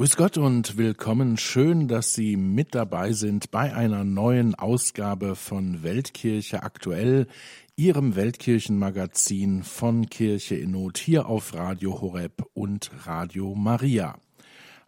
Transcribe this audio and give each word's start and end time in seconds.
Grüß 0.00 0.16
Gott 0.16 0.38
und 0.38 0.78
willkommen. 0.78 1.36
Schön, 1.36 1.86
dass 1.86 2.14
Sie 2.14 2.38
mit 2.38 2.74
dabei 2.74 3.12
sind 3.12 3.50
bei 3.50 3.74
einer 3.74 4.02
neuen 4.02 4.54
Ausgabe 4.54 5.36
von 5.36 5.82
Weltkirche 5.82 6.62
aktuell, 6.62 7.26
Ihrem 7.76 8.16
Weltkirchenmagazin 8.16 9.62
von 9.62 10.08
Kirche 10.08 10.54
in 10.54 10.70
Not 10.70 10.96
hier 10.96 11.26
auf 11.26 11.52
Radio 11.52 12.00
Horeb 12.00 12.46
und 12.54 12.90
Radio 13.04 13.54
Maria. 13.54 14.18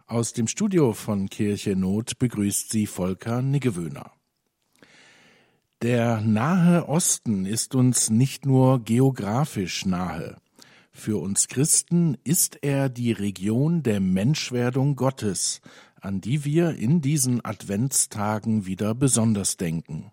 Aus 0.07 0.33
dem 0.33 0.47
Studio 0.47 0.93
von 0.93 1.29
Kirche 1.29 1.73
in 1.73 1.81
Not 1.81 2.17
begrüßt 2.17 2.71
Sie 2.71 2.87
Volker 2.87 3.43
Niggewöhner. 3.43 4.13
Der 5.83 6.21
Nahe 6.21 6.89
Osten 6.89 7.45
ist 7.45 7.75
uns 7.75 8.09
nicht 8.09 8.47
nur 8.47 8.83
geografisch 8.83 9.85
nahe. 9.85 10.37
Für 10.95 11.19
uns 11.19 11.47
Christen 11.47 12.17
ist 12.23 12.59
er 12.61 12.87
die 12.87 13.11
Region 13.11 13.81
der 13.81 13.99
Menschwerdung 13.99 14.95
Gottes, 14.95 15.59
an 15.99 16.21
die 16.21 16.45
wir 16.45 16.75
in 16.75 17.01
diesen 17.01 17.43
Adventstagen 17.43 18.67
wieder 18.67 18.93
besonders 18.93 19.57
denken. 19.57 20.11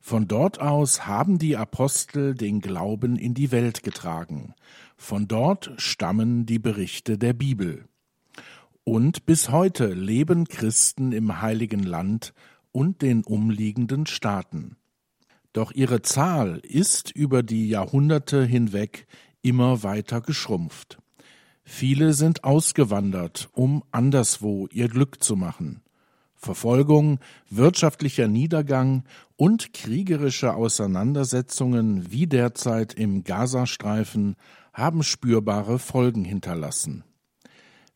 Von 0.00 0.28
dort 0.28 0.60
aus 0.60 1.06
haben 1.06 1.38
die 1.38 1.56
Apostel 1.56 2.34
den 2.34 2.60
Glauben 2.60 3.16
in 3.16 3.34
die 3.34 3.50
Welt 3.50 3.82
getragen. 3.82 4.54
Von 4.96 5.26
dort 5.26 5.72
stammen 5.76 6.46
die 6.46 6.60
Berichte 6.60 7.18
der 7.18 7.32
Bibel. 7.32 7.84
Und 8.84 9.26
bis 9.26 9.50
heute 9.50 9.92
leben 9.92 10.46
Christen 10.46 11.10
im 11.10 11.42
heiligen 11.42 11.82
Land 11.82 12.32
und 12.70 13.02
den 13.02 13.24
umliegenden 13.24 14.06
Staaten. 14.06 14.76
Doch 15.52 15.72
ihre 15.72 16.02
Zahl 16.02 16.60
ist 16.62 17.10
über 17.10 17.42
die 17.42 17.68
Jahrhunderte 17.68 18.44
hinweg 18.44 19.06
immer 19.46 19.84
weiter 19.84 20.20
geschrumpft. 20.20 20.98
Viele 21.62 22.14
sind 22.14 22.42
ausgewandert, 22.42 23.48
um 23.52 23.84
anderswo 23.92 24.66
ihr 24.72 24.88
Glück 24.88 25.22
zu 25.22 25.36
machen. 25.36 25.82
Verfolgung, 26.34 27.20
wirtschaftlicher 27.48 28.26
Niedergang 28.26 29.04
und 29.36 29.72
kriegerische 29.72 30.54
Auseinandersetzungen 30.54 32.10
wie 32.10 32.26
derzeit 32.26 32.94
im 32.94 33.22
Gazastreifen 33.22 34.34
haben 34.72 35.04
spürbare 35.04 35.78
Folgen 35.78 36.24
hinterlassen. 36.24 37.04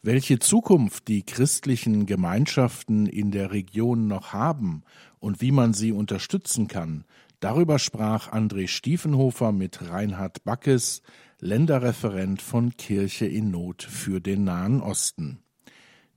Welche 0.03 0.39
Zukunft 0.39 1.09
die 1.09 1.25
christlichen 1.25 2.07
Gemeinschaften 2.07 3.07
in 3.07 3.33
der 3.33 3.51
Region 3.51 4.07
noch 4.07 4.33
haben 4.33 4.83
und 5.19 5.41
wie 5.41 5.53
man 5.53 5.75
sie 5.75 5.93
unterstützen 5.93 6.69
kann, 6.69 7.05
darüber 7.41 7.79
sprach 7.79 8.33
André 8.33 8.69
Stiefenhofer 8.69 9.53
mit 9.53 9.91
Reinhard 9.91 10.45
Backes, 10.45 11.03
Länderreferent 11.41 12.41
von 12.43 12.77
Kirche 12.77 13.27
in 13.27 13.51
Not 13.51 13.83
für 13.83 14.21
den 14.21 14.45
Nahen 14.45 14.81
Osten. 14.81 15.43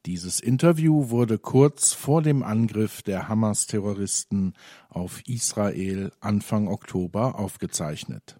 Dieses 0.05 0.41
Interview 0.41 1.09
wurde 1.09 1.39
kurz 1.39 1.93
vor 1.93 2.21
dem 2.21 2.43
Angriff 2.43 3.01
der 3.03 3.29
Hamas-Terroristen 3.29 4.53
auf 4.89 5.21
Israel 5.27 6.11
Anfang 6.19 6.67
Oktober 6.67 7.39
aufgezeichnet. 7.39 8.37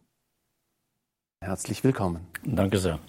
Herzlich 1.42 1.84
willkommen. 1.86 2.28
Danke 2.44 2.80
sehr. 2.80 3.00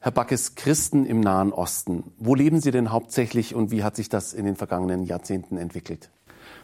Herr 0.00 0.12
Backes, 0.12 0.54
Christen 0.54 1.06
im 1.06 1.20
Nahen 1.20 1.50
Osten. 1.50 2.12
Wo 2.18 2.34
leben 2.34 2.60
Sie 2.60 2.70
denn 2.70 2.92
hauptsächlich 2.92 3.54
und 3.54 3.70
wie 3.70 3.82
hat 3.82 3.96
sich 3.96 4.10
das 4.10 4.34
in 4.34 4.44
den 4.44 4.54
vergangenen 4.56 5.04
Jahrzehnten 5.04 5.56
entwickelt? 5.56 6.10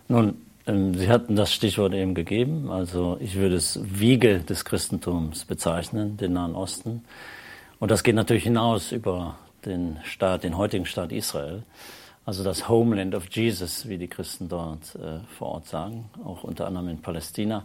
Nun, 0.08 0.42
Sie 0.66 1.08
hatten 1.08 1.36
das 1.36 1.52
Stichwort 1.52 1.94
eben 1.94 2.14
gegeben. 2.14 2.70
Also 2.70 3.16
ich 3.20 3.36
würde 3.36 3.56
es 3.56 3.80
Wiege 3.82 4.40
des 4.40 4.64
Christentums 4.64 5.44
bezeichnen, 5.44 6.16
den 6.16 6.34
Nahen 6.34 6.54
Osten. 6.54 7.04
Und 7.78 7.90
das 7.90 8.02
geht 8.02 8.14
natürlich 8.14 8.44
hinaus 8.44 8.92
über 8.92 9.38
den 9.64 9.98
Staat, 10.04 10.44
den 10.44 10.56
heutigen 10.56 10.86
Staat 10.86 11.12
Israel. 11.12 11.62
Also 12.26 12.44
das 12.44 12.68
Homeland 12.68 13.14
of 13.14 13.28
Jesus, 13.30 13.88
wie 13.88 13.96
die 13.96 14.08
Christen 14.08 14.48
dort 14.48 14.94
äh, 14.96 15.20
vor 15.36 15.48
Ort 15.48 15.66
sagen, 15.66 16.10
auch 16.24 16.44
unter 16.44 16.66
anderem 16.66 16.88
in 16.88 17.00
Palästina. 17.00 17.64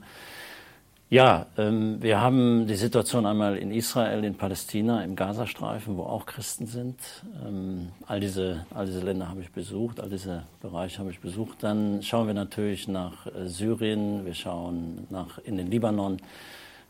Ja, 1.16 1.46
ähm, 1.58 2.02
wir 2.02 2.20
haben 2.20 2.68
die 2.68 2.76
Situation 2.76 3.26
einmal 3.26 3.56
in 3.56 3.72
Israel, 3.72 4.26
in 4.26 4.36
Palästina, 4.36 5.02
im 5.02 5.16
Gazastreifen, 5.16 5.96
wo 5.96 6.04
auch 6.04 6.26
Christen 6.26 6.68
sind. 6.68 7.00
Ähm, 7.42 7.94
all, 8.06 8.20
diese, 8.20 8.66
all 8.72 8.86
diese 8.86 9.00
Länder 9.00 9.30
habe 9.30 9.40
ich 9.40 9.50
besucht, 9.50 10.02
all 10.02 10.10
diese 10.10 10.44
Bereiche 10.60 11.00
habe 11.00 11.12
ich 11.12 11.22
besucht. 11.22 11.64
Dann 11.64 12.04
schauen 12.04 12.28
wir 12.28 12.34
natürlich 12.34 12.90
nach 12.90 13.28
äh, 13.28 13.48
Syrien, 13.48 14.26
wir 14.26 14.34
schauen 14.34 15.08
nach, 15.10 15.38
in 15.38 15.56
den 15.56 15.72
Libanon, 15.72 16.18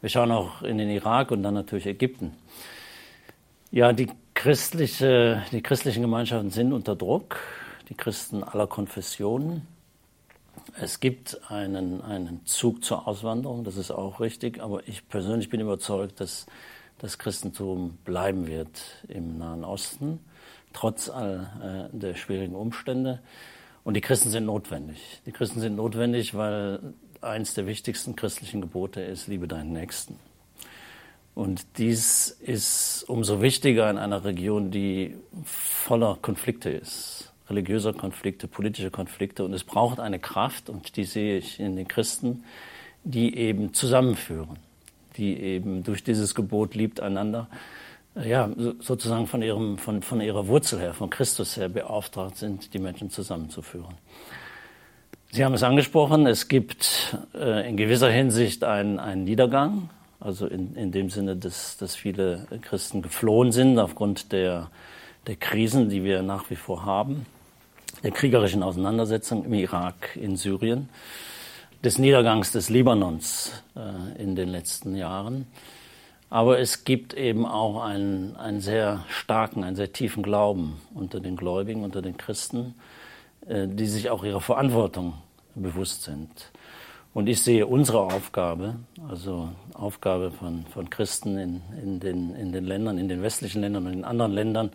wir 0.02 0.09
schauen 0.09 0.31
auch 0.31 0.64
in 0.64 0.80
den 0.80 0.90
Irak 0.90 1.30
und 1.30 1.44
dann 1.44 1.53
natürlich 1.53 1.85
Ägypten. 1.85 2.34
Ja, 3.69 3.94
die, 3.94 4.08
christliche, 4.34 5.44
die 5.52 5.62
christlichen 5.62 6.02
Gemeinschaften 6.02 6.50
sind 6.50 6.74
unter 6.74 6.96
Druck, 6.96 7.38
die 7.90 7.94
Christen 7.94 8.44
aller 8.44 8.66
Konfessionen. 8.66 9.68
Es 10.79 10.99
gibt 10.99 11.39
einen, 11.49 12.01
einen 12.01 12.45
Zug 12.45 12.83
zur 12.83 13.07
Auswanderung, 13.07 13.63
das 13.63 13.77
ist 13.77 13.91
auch 13.91 14.19
richtig, 14.19 14.61
aber 14.61 14.88
ich 14.88 15.07
persönlich 15.07 15.49
bin 15.49 15.61
überzeugt, 15.61 16.19
dass 16.19 16.47
das 16.99 17.17
Christentum 17.17 17.97
bleiben 18.03 18.47
wird 18.47 18.81
im 19.07 19.38
Nahen 19.38 19.63
Osten, 19.63 20.19
trotz 20.73 21.09
all 21.09 21.89
äh, 21.93 21.97
der 21.97 22.16
schwierigen 22.16 22.55
Umstände. 22.55 23.21
Und 23.83 23.95
die 23.95 24.01
Christen 24.01 24.29
sind 24.29 24.45
notwendig. 24.45 25.21
Die 25.25 25.31
Christen 25.31 25.59
sind 25.59 25.75
notwendig, 25.75 26.35
weil 26.35 26.79
eins 27.22 27.53
der 27.53 27.67
wichtigsten 27.67 28.16
christlichen 28.16 28.61
Gebote 28.61 29.01
ist, 29.01 29.27
liebe 29.27 29.47
deinen 29.47 29.73
Nächsten. 29.73 30.19
Und 31.35 31.77
dies 31.77 32.29
ist 32.29 33.03
umso 33.07 33.41
wichtiger 33.41 33.89
in 33.89 33.97
einer 33.97 34.23
Region, 34.23 34.72
die 34.72 35.16
voller 35.43 36.17
Konflikte 36.22 36.69
ist 36.69 37.34
religiöser 37.50 37.94
Konflikte, 37.94 38.47
politische 38.47 38.91
Konflikte. 38.91 39.44
Und 39.44 39.53
es 39.53 39.63
braucht 39.63 40.00
eine 40.00 40.19
Kraft, 40.19 40.69
und 40.69 40.97
die 40.97 41.03
sehe 41.03 41.38
ich 41.38 41.59
in 41.59 41.75
den 41.75 41.88
Christen, 41.88 42.44
die 43.03 43.38
eben 43.38 43.73
zusammenführen, 43.73 44.57
die 45.17 45.39
eben 45.39 45.84
durch 45.84 46.03
dieses 46.03 46.35
Gebot 46.35 46.75
liebt 46.75 47.00
einander, 47.00 47.47
äh, 48.16 48.29
ja, 48.29 48.50
sozusagen 48.79 49.28
von, 49.28 49.41
ihrem, 49.41 49.78
von, 49.78 50.01
von 50.01 50.22
ihrer 50.22 50.47
Wurzel 50.47 50.79
her, 50.79 50.94
von 50.94 51.09
Christus 51.09 51.55
her 51.57 51.69
beauftragt 51.69 52.38
sind, 52.38 52.73
die 52.73 52.79
Menschen 52.79 53.09
zusammenzuführen. 53.09 53.95
Sie 55.31 55.44
haben 55.44 55.53
es 55.53 55.63
angesprochen, 55.63 56.28
es 56.28 56.47
gibt 56.47 57.17
äh, 57.35 57.69
in 57.69 57.78
gewisser 57.78 58.09
Hinsicht 58.09 58.63
einen, 58.63 59.00
einen 59.00 59.25
Niedergang, 59.25 59.89
also 60.19 60.47
in, 60.47 60.75
in 60.75 60.91
dem 60.91 61.09
Sinne, 61.09 61.35
dass, 61.35 61.78
dass 61.78 61.95
viele 61.95 62.47
Christen 62.61 63.01
geflohen 63.01 63.51
sind 63.51 63.78
aufgrund 63.78 64.31
der, 64.31 64.72
der 65.28 65.35
Krisen, 65.35 65.89
die 65.89 66.03
wir 66.03 66.23
nach 66.23 66.50
wie 66.50 66.55
vor 66.55 66.85
haben 66.85 67.25
der 68.05 68.11
kriegerischen 68.11 68.61
Auseinandersetzung 68.61 69.45
im 69.45 69.53
Irak, 69.55 70.16
in 70.16 70.35
Syrien, 70.35 70.89
des 71.83 71.97
Niedergangs 71.97 72.51
des 72.51 72.69
Libanons 72.69 73.63
äh, 73.75 74.21
in 74.21 74.35
den 74.35 74.47
letzten 74.47 74.95
Jahren. 74.95 75.47
Aber 76.29 76.59
es 76.59 76.83
gibt 76.83 77.16
eben 77.16 77.47
auch 77.47 77.83
einen, 77.83 78.35
einen 78.35 78.61
sehr 78.61 79.03
starken, 79.09 79.63
einen 79.63 79.75
sehr 79.75 79.91
tiefen 79.91 80.21
Glauben 80.21 80.79
unter 80.93 81.19
den 81.19 81.35
Gläubigen, 81.35 81.83
unter 81.83 82.03
den 82.03 82.16
Christen, 82.16 82.75
äh, 83.47 83.67
die 83.67 83.88
sich 83.88 84.11
auch 84.11 84.23
ihrer 84.23 84.41
Verantwortung 84.41 85.16
bewusst 85.55 86.03
sind. 86.03 86.51
Und 87.16 87.27
ich 87.27 87.41
sehe 87.41 87.66
unsere 87.66 88.01
Aufgabe, 88.01 88.75
also 89.09 89.49
Aufgabe 89.73 90.29
von, 90.29 90.67
von 90.67 90.91
Christen 90.91 91.39
in, 91.39 91.61
in, 91.81 91.99
den, 91.99 92.35
in 92.35 92.51
den 92.51 92.66
Ländern, 92.66 92.99
in 92.99 93.09
den 93.09 93.23
westlichen 93.23 93.61
Ländern 93.61 93.87
und 93.87 93.93
in 93.93 94.05
anderen 94.05 94.33
Ländern, 94.33 94.69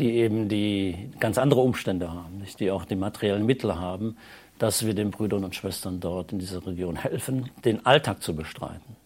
die 0.00 0.16
eben 0.16 0.48
die 0.48 1.10
ganz 1.20 1.38
andere 1.38 1.60
Umstände 1.60 2.10
haben, 2.10 2.38
nicht? 2.38 2.58
die 2.58 2.70
auch 2.70 2.84
die 2.84 2.96
materiellen 2.96 3.46
Mittel 3.46 3.78
haben, 3.78 4.16
dass 4.58 4.84
wir 4.84 4.94
den 4.94 5.10
Brüdern 5.10 5.44
und 5.44 5.54
Schwestern 5.54 6.00
dort 6.00 6.32
in 6.32 6.38
dieser 6.38 6.66
Region 6.66 6.96
helfen, 6.96 7.50
den 7.64 7.86
Alltag 7.86 8.22
zu 8.22 8.34
bestreiten. 8.34 8.96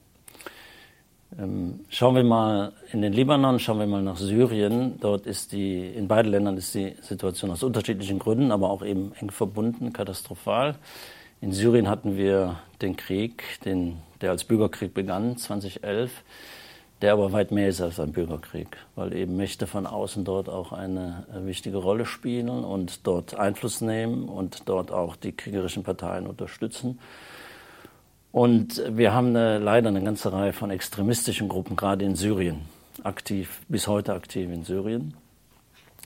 Ähm, 1.39 1.81
schauen 1.89 2.15
wir 2.15 2.25
mal 2.25 2.73
in 2.93 3.03
den 3.03 3.13
Libanon, 3.13 3.59
schauen 3.59 3.81
wir 3.81 3.87
mal 3.87 4.03
nach 4.03 4.17
Syrien. 4.17 4.99
Dort 5.01 5.27
ist 5.27 5.53
die, 5.53 5.87
in 5.87 6.07
beiden 6.07 6.31
Ländern 6.31 6.57
ist 6.57 6.75
die 6.75 6.95
Situation 7.03 7.51
aus 7.51 7.63
unterschiedlichen 7.63 8.21
Gründen, 8.21 8.53
aber 8.53 8.71
auch 8.71 8.85
eben 8.85 9.13
eng 9.21 9.31
verbunden, 9.31 9.93
katastrophal. 9.93 10.77
In 11.41 11.53
Syrien 11.53 11.89
hatten 11.89 12.17
wir 12.17 12.61
den 12.81 12.97
Krieg, 12.97 13.43
den, 13.65 13.97
der 14.21 14.31
als 14.31 14.45
Bürgerkrieg 14.45 14.95
begann, 14.95 15.37
2011 15.37 16.23
der 17.03 17.13
aber 17.13 17.33
weit 17.33 17.51
mehr 17.51 17.69
ist 17.69 17.81
als 17.81 18.01
ein 18.01 18.13
Bürgerkrieg, 18.13 18.77
weil 18.95 19.15
eben 19.15 19.37
Mächte 19.37 19.67
von 19.67 19.87
außen 19.87 20.25
dort 20.25 20.49
auch 20.49 20.73
eine 20.73 21.27
äh, 21.35 21.47
wichtige 21.47 21.79
Rolle 21.79 22.07
spielen 22.07 22.65
und 22.65 23.07
dort 23.07 23.35
Einfluss 23.35 23.81
nehmen 23.81 24.29
und 24.29 24.69
dort 24.69 24.91
auch 24.91 25.17
die 25.17 25.33
kriegerischen 25.33 25.83
Parteien 25.83 26.27
unterstützen. 26.27 26.99
Und 28.33 28.83
wir 28.89 29.13
haben 29.13 29.29
eine, 29.29 29.59
leider 29.59 29.89
eine 29.89 30.03
ganze 30.03 30.33
Reihe 30.33 30.53
von 30.53 30.71
extremistischen 30.71 31.49
Gruppen, 31.49 31.77
gerade 31.77 32.05
in 32.05 32.17
Syrien, 32.17 32.63
aktiv, 33.05 33.61
bis 33.69 33.87
heute 33.87 34.13
aktiv 34.13 34.51
in 34.51 34.65
Syrien. 34.65 35.15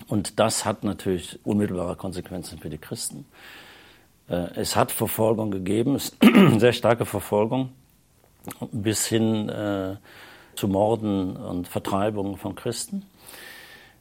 Und 0.08 0.38
das 0.38 0.64
hat 0.64 0.84
natürlich 0.84 1.38
unmittelbare 1.44 1.96
Konsequenzen 1.96 2.58
für 2.58 2.70
die 2.70 2.78
Christen. 2.78 3.24
Äh, 4.28 4.48
es 4.56 4.76
hat 4.76 4.92
Verfolgung 4.92 5.50
gegeben, 5.50 5.98
sehr 6.58 6.72
starke 6.72 7.06
Verfolgung, 7.06 7.70
bis 8.72 9.06
hin 9.06 9.48
äh, 9.48 9.96
zu 10.58 10.66
Morden 10.66 11.36
und 11.36 11.68
Vertreibungen 11.68 12.36
von 12.36 12.56
Christen. 12.56 13.04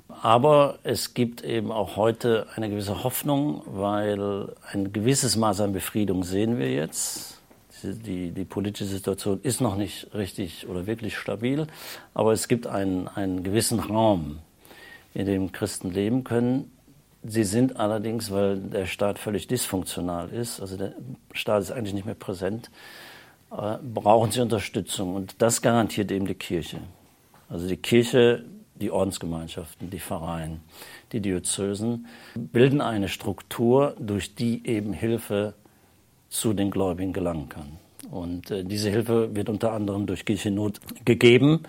Aber 0.09 0.79
es 0.83 1.13
gibt 1.13 1.43
eben 1.43 1.71
auch 1.71 1.95
heute 1.95 2.47
eine 2.55 2.69
gewisse 2.69 3.03
Hoffnung, 3.03 3.61
weil 3.65 4.55
ein 4.71 4.91
gewisses 4.91 5.35
Maß 5.35 5.61
an 5.61 5.73
Befriedung 5.73 6.23
sehen 6.23 6.57
wir 6.57 6.71
jetzt. 6.71 7.37
Die, 7.83 8.31
die 8.31 8.45
politische 8.45 8.85
Situation 8.85 9.39
ist 9.43 9.61
noch 9.61 9.75
nicht 9.75 10.15
richtig 10.15 10.67
oder 10.67 10.87
wirklich 10.87 11.15
stabil, 11.15 11.67
aber 12.15 12.31
es 12.31 12.47
gibt 12.47 12.65
einen, 12.65 13.07
einen 13.07 13.43
gewissen 13.43 13.79
Raum, 13.79 14.39
in 15.13 15.27
dem 15.27 15.51
Christen 15.51 15.91
leben 15.91 16.23
können. 16.23 16.71
Sie 17.23 17.43
sind 17.43 17.77
allerdings, 17.77 18.31
weil 18.31 18.57
der 18.57 18.87
Staat 18.87 19.19
völlig 19.19 19.45
dysfunktional 19.45 20.29
ist, 20.29 20.59
also 20.59 20.75
der 20.75 20.93
Staat 21.33 21.61
ist 21.61 21.71
eigentlich 21.71 21.93
nicht 21.93 22.05
mehr 22.05 22.15
präsent, 22.15 22.71
brauchen 23.49 24.31
sie 24.31 24.41
Unterstützung. 24.41 25.15
Und 25.15 25.41
das 25.41 25.61
garantiert 25.61 26.11
eben 26.11 26.25
die 26.25 26.35
Kirche. 26.35 26.79
Also 27.49 27.67
die 27.67 27.77
Kirche 27.77 28.43
die 28.79 28.91
Ordensgemeinschaften, 28.91 29.89
die 29.89 29.99
Pfarreien, 29.99 30.61
die 31.11 31.19
Diözesen 31.19 32.07
bilden 32.35 32.81
eine 32.81 33.07
Struktur, 33.07 33.95
durch 33.99 34.35
die 34.35 34.67
eben 34.67 34.93
Hilfe 34.93 35.53
zu 36.29 36.53
den 36.53 36.71
Gläubigen 36.71 37.13
gelangen 37.13 37.49
kann. 37.49 37.79
Und 38.11 38.51
äh, 38.51 38.63
diese 38.63 38.89
Hilfe 38.89 39.35
wird 39.35 39.49
unter 39.49 39.71
anderem 39.71 40.05
durch 40.05 40.25
Kirchennot 40.25 40.79
gegeben. 41.05 41.63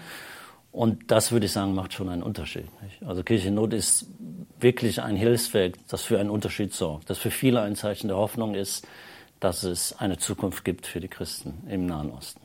Und 0.72 1.10
das 1.10 1.32
würde 1.32 1.46
ich 1.46 1.52
sagen, 1.52 1.74
macht 1.74 1.92
schon 1.92 2.08
einen 2.08 2.22
Unterschied. 2.22 2.66
Nicht? 2.82 3.02
Also 3.04 3.22
Kirchennot 3.22 3.72
ist 3.72 4.06
wirklich 4.60 5.00
ein 5.02 5.16
Hilfswerk, 5.16 5.74
das 5.88 6.02
für 6.02 6.18
einen 6.18 6.30
Unterschied 6.30 6.74
sorgt, 6.74 7.10
das 7.10 7.18
für 7.18 7.30
viele 7.30 7.62
ein 7.62 7.76
Zeichen 7.76 8.08
der 8.08 8.16
Hoffnung 8.16 8.54
ist, 8.54 8.86
dass 9.40 9.62
es 9.62 9.98
eine 9.98 10.18
Zukunft 10.18 10.64
gibt 10.64 10.86
für 10.86 11.00
die 11.00 11.08
Christen 11.08 11.66
im 11.68 11.86
Nahen 11.86 12.10
Osten. 12.10 12.40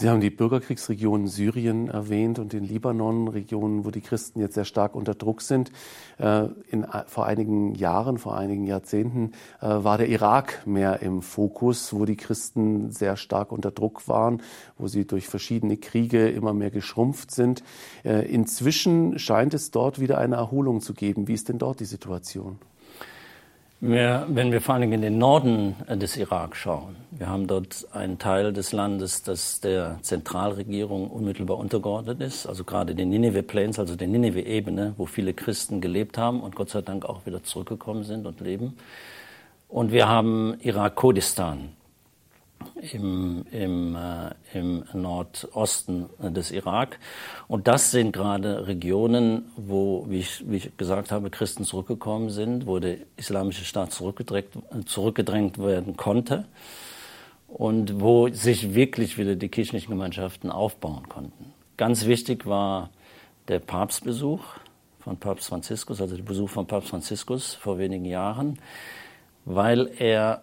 Sie 0.00 0.08
haben 0.08 0.22
die 0.22 0.30
Bürgerkriegsregion 0.30 1.26
Syrien 1.26 1.88
erwähnt 1.88 2.38
und 2.38 2.54
den 2.54 2.64
Libanon, 2.64 3.28
Regionen, 3.28 3.84
wo 3.84 3.90
die 3.90 4.00
Christen 4.00 4.40
jetzt 4.40 4.54
sehr 4.54 4.64
stark 4.64 4.94
unter 4.94 5.14
Druck 5.14 5.42
sind. 5.42 5.72
Äh, 6.16 6.46
in, 6.70 6.86
vor 7.06 7.26
einigen 7.26 7.74
Jahren, 7.74 8.16
vor 8.16 8.34
einigen 8.34 8.66
Jahrzehnten 8.66 9.32
äh, 9.60 9.66
war 9.66 9.98
der 9.98 10.08
Irak 10.08 10.66
mehr 10.66 11.02
im 11.02 11.20
Fokus, 11.20 11.92
wo 11.92 12.06
die 12.06 12.16
Christen 12.16 12.90
sehr 12.90 13.16
stark 13.16 13.52
unter 13.52 13.72
Druck 13.72 14.08
waren, 14.08 14.40
wo 14.78 14.88
sie 14.88 15.06
durch 15.06 15.28
verschiedene 15.28 15.76
Kriege 15.76 16.30
immer 16.30 16.54
mehr 16.54 16.70
geschrumpft 16.70 17.30
sind. 17.30 17.62
Äh, 18.02 18.26
inzwischen 18.32 19.18
scheint 19.18 19.52
es 19.52 19.70
dort 19.70 20.00
wieder 20.00 20.16
eine 20.16 20.36
Erholung 20.36 20.80
zu 20.80 20.94
geben. 20.94 21.28
Wie 21.28 21.34
ist 21.34 21.50
denn 21.50 21.58
dort 21.58 21.78
die 21.80 21.84
Situation? 21.84 22.58
Wir, 23.82 24.26
wenn 24.28 24.52
wir 24.52 24.60
vor 24.60 24.74
allem 24.74 24.92
in 24.92 25.00
den 25.00 25.16
Norden 25.16 25.74
des 25.88 26.18
Irak 26.18 26.54
schauen, 26.54 26.96
wir 27.12 27.28
haben 27.28 27.46
dort 27.46 27.86
einen 27.92 28.18
Teil 28.18 28.52
des 28.52 28.72
Landes, 28.72 29.22
das 29.22 29.60
der 29.60 29.96
Zentralregierung 30.02 31.10
unmittelbar 31.10 31.56
untergeordnet 31.56 32.20
ist, 32.20 32.44
also 32.46 32.64
gerade 32.64 32.94
den 32.94 33.08
Nineveh 33.08 33.40
Plains, 33.40 33.78
also 33.78 33.96
der 33.96 34.06
Nineveh-Ebene, 34.08 34.92
wo 34.98 35.06
viele 35.06 35.32
Christen 35.32 35.80
gelebt 35.80 36.18
haben 36.18 36.42
und 36.42 36.56
Gott 36.56 36.68
sei 36.68 36.82
Dank 36.82 37.06
auch 37.06 37.24
wieder 37.24 37.42
zurückgekommen 37.42 38.04
sind 38.04 38.26
und 38.26 38.40
leben. 38.40 38.76
Und 39.66 39.92
wir 39.92 40.08
haben 40.08 40.58
Irak-Kurdistan, 40.60 41.70
im, 42.92 43.44
im, 43.50 43.96
äh, 43.96 44.58
im 44.58 44.84
Nordosten 44.92 46.08
des 46.20 46.50
Irak. 46.50 46.98
Und 47.48 47.68
das 47.68 47.90
sind 47.90 48.12
gerade 48.12 48.66
Regionen, 48.66 49.50
wo, 49.56 50.06
wie 50.08 50.20
ich, 50.20 50.48
wie 50.48 50.56
ich 50.56 50.76
gesagt 50.76 51.12
habe, 51.12 51.30
Christen 51.30 51.64
zurückgekommen 51.64 52.30
sind, 52.30 52.66
wo 52.66 52.78
der 52.78 52.98
islamische 53.16 53.64
Staat 53.64 53.92
zurückgedrängt, 53.92 54.50
zurückgedrängt 54.86 55.58
werden 55.58 55.96
konnte 55.96 56.46
und 57.48 58.00
wo 58.00 58.28
sich 58.28 58.74
wirklich 58.74 59.18
wieder 59.18 59.36
die 59.36 59.48
kirchlichen 59.48 59.90
Gemeinschaften 59.90 60.50
aufbauen 60.50 61.08
konnten. 61.08 61.52
Ganz 61.76 62.06
wichtig 62.06 62.46
war 62.46 62.90
der 63.48 63.58
Papstbesuch 63.58 64.42
von 65.00 65.16
Papst 65.16 65.48
Franziskus, 65.48 66.00
also 66.00 66.16
der 66.16 66.22
Besuch 66.22 66.50
von 66.50 66.66
Papst 66.66 66.90
Franziskus 66.90 67.54
vor 67.54 67.78
wenigen 67.78 68.04
Jahren, 68.04 68.58
weil 69.44 69.90
er 69.98 70.42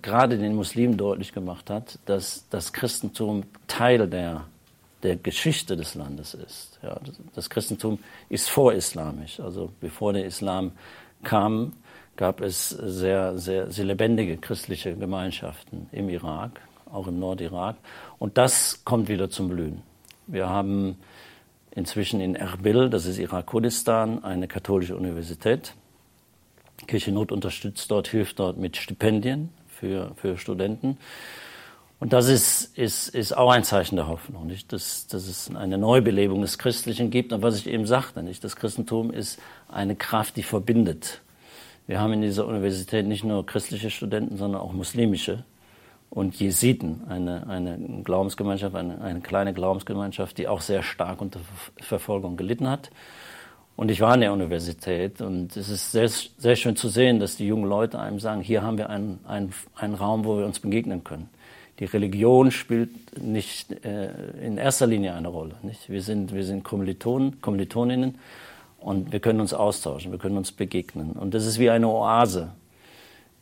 gerade 0.00 0.38
den 0.38 0.54
Muslimen 0.54 0.96
deutlich 0.96 1.32
gemacht 1.32 1.70
hat, 1.70 1.98
dass 2.06 2.46
das 2.50 2.72
Christentum 2.72 3.44
Teil 3.66 4.08
der, 4.08 4.44
der 5.02 5.16
Geschichte 5.16 5.76
des 5.76 5.94
Landes 5.94 6.34
ist. 6.34 6.78
Ja, 6.82 6.98
das 7.34 7.50
Christentum 7.50 7.98
ist 8.28 8.48
vorislamisch. 8.50 9.40
Also 9.40 9.70
bevor 9.80 10.12
der 10.12 10.24
Islam 10.24 10.72
kam, 11.22 11.72
gab 12.16 12.40
es 12.40 12.68
sehr, 12.68 13.38
sehr, 13.38 13.70
sehr 13.70 13.84
lebendige 13.84 14.36
christliche 14.36 14.94
Gemeinschaften 14.94 15.88
im 15.92 16.08
Irak, 16.08 16.60
auch 16.90 17.06
im 17.06 17.18
Nordirak. 17.18 17.76
Und 18.18 18.38
das 18.38 18.84
kommt 18.84 19.08
wieder 19.08 19.30
zum 19.30 19.48
Blühen. 19.48 19.82
Wir 20.26 20.48
haben 20.48 20.96
inzwischen 21.72 22.20
in 22.20 22.36
Erbil, 22.36 22.88
das 22.88 23.06
ist 23.06 23.18
Irak-Kurdistan, 23.18 24.22
eine 24.22 24.46
katholische 24.46 24.96
Universität. 24.96 25.74
Kirche 26.86 27.12
Not 27.12 27.32
unterstützt 27.32 27.90
dort, 27.90 28.08
hilft 28.08 28.38
dort 28.38 28.58
mit 28.58 28.76
Stipendien 28.76 29.50
für, 29.84 30.12
für 30.16 30.38
Studenten. 30.38 30.96
Und 32.00 32.12
das 32.12 32.28
ist, 32.28 32.76
ist, 32.76 33.08
ist 33.08 33.36
auch 33.36 33.50
ein 33.50 33.64
Zeichen 33.64 33.96
der 33.96 34.08
Hoffnung, 34.08 34.46
nicht? 34.46 34.72
Dass, 34.72 35.06
dass 35.06 35.26
es 35.26 35.54
eine 35.54 35.76
Neubelebung 35.76 36.40
des 36.40 36.58
Christlichen 36.58 37.10
gibt. 37.10 37.32
Und 37.32 37.42
was 37.42 37.58
ich 37.58 37.66
eben 37.66 37.86
sagte, 37.86 38.22
nicht? 38.22 38.42
das 38.42 38.56
Christentum 38.56 39.10
ist 39.10 39.38
eine 39.68 39.94
Kraft, 39.94 40.36
die 40.36 40.42
verbindet. 40.42 41.20
Wir 41.86 42.00
haben 42.00 42.14
in 42.14 42.22
dieser 42.22 42.46
Universität 42.46 43.06
nicht 43.06 43.24
nur 43.24 43.44
christliche 43.44 43.90
Studenten, 43.90 44.38
sondern 44.38 44.62
auch 44.62 44.72
muslimische 44.72 45.44
und 46.08 46.38
Jesiden, 46.40 47.02
eine, 47.08 47.46
eine 47.46 47.78
Glaubensgemeinschaft, 48.04 48.74
eine, 48.74 49.00
eine 49.02 49.20
kleine 49.20 49.52
Glaubensgemeinschaft, 49.52 50.38
die 50.38 50.48
auch 50.48 50.62
sehr 50.62 50.82
stark 50.82 51.20
unter 51.20 51.40
Verfolgung 51.76 52.36
gelitten 52.36 52.68
hat. 52.68 52.90
Und 53.76 53.90
ich 53.90 54.00
war 54.00 54.12
an 54.12 54.20
der 54.20 54.32
Universität 54.32 55.20
und 55.20 55.56
es 55.56 55.68
ist 55.68 55.90
sehr, 55.90 56.08
sehr 56.08 56.54
schön 56.54 56.76
zu 56.76 56.88
sehen, 56.88 57.18
dass 57.18 57.36
die 57.36 57.46
jungen 57.46 57.68
Leute 57.68 57.98
einem 57.98 58.20
sagen, 58.20 58.40
hier 58.40 58.62
haben 58.62 58.78
wir 58.78 58.88
einen, 58.88 59.18
einen, 59.26 59.52
einen 59.74 59.94
Raum, 59.94 60.24
wo 60.24 60.38
wir 60.38 60.46
uns 60.46 60.60
begegnen 60.60 61.02
können. 61.02 61.28
Die 61.80 61.86
Religion 61.86 62.52
spielt 62.52 63.20
nicht 63.20 63.84
äh, 63.84 64.10
in 64.40 64.58
erster 64.58 64.86
Linie 64.86 65.14
eine 65.14 65.26
Rolle. 65.26 65.56
Nicht? 65.62 65.90
Wir 65.90 66.02
sind, 66.02 66.32
wir 66.32 66.44
sind 66.44 66.62
Kommilitonen, 66.62 67.40
Kommilitoninnen 67.40 68.18
und 68.78 69.10
wir 69.10 69.18
können 69.18 69.40
uns 69.40 69.52
austauschen, 69.52 70.12
wir 70.12 70.20
können 70.20 70.36
uns 70.36 70.52
begegnen. 70.52 71.12
Und 71.12 71.34
das 71.34 71.44
ist 71.44 71.58
wie 71.58 71.70
eine 71.70 71.88
Oase 71.88 72.52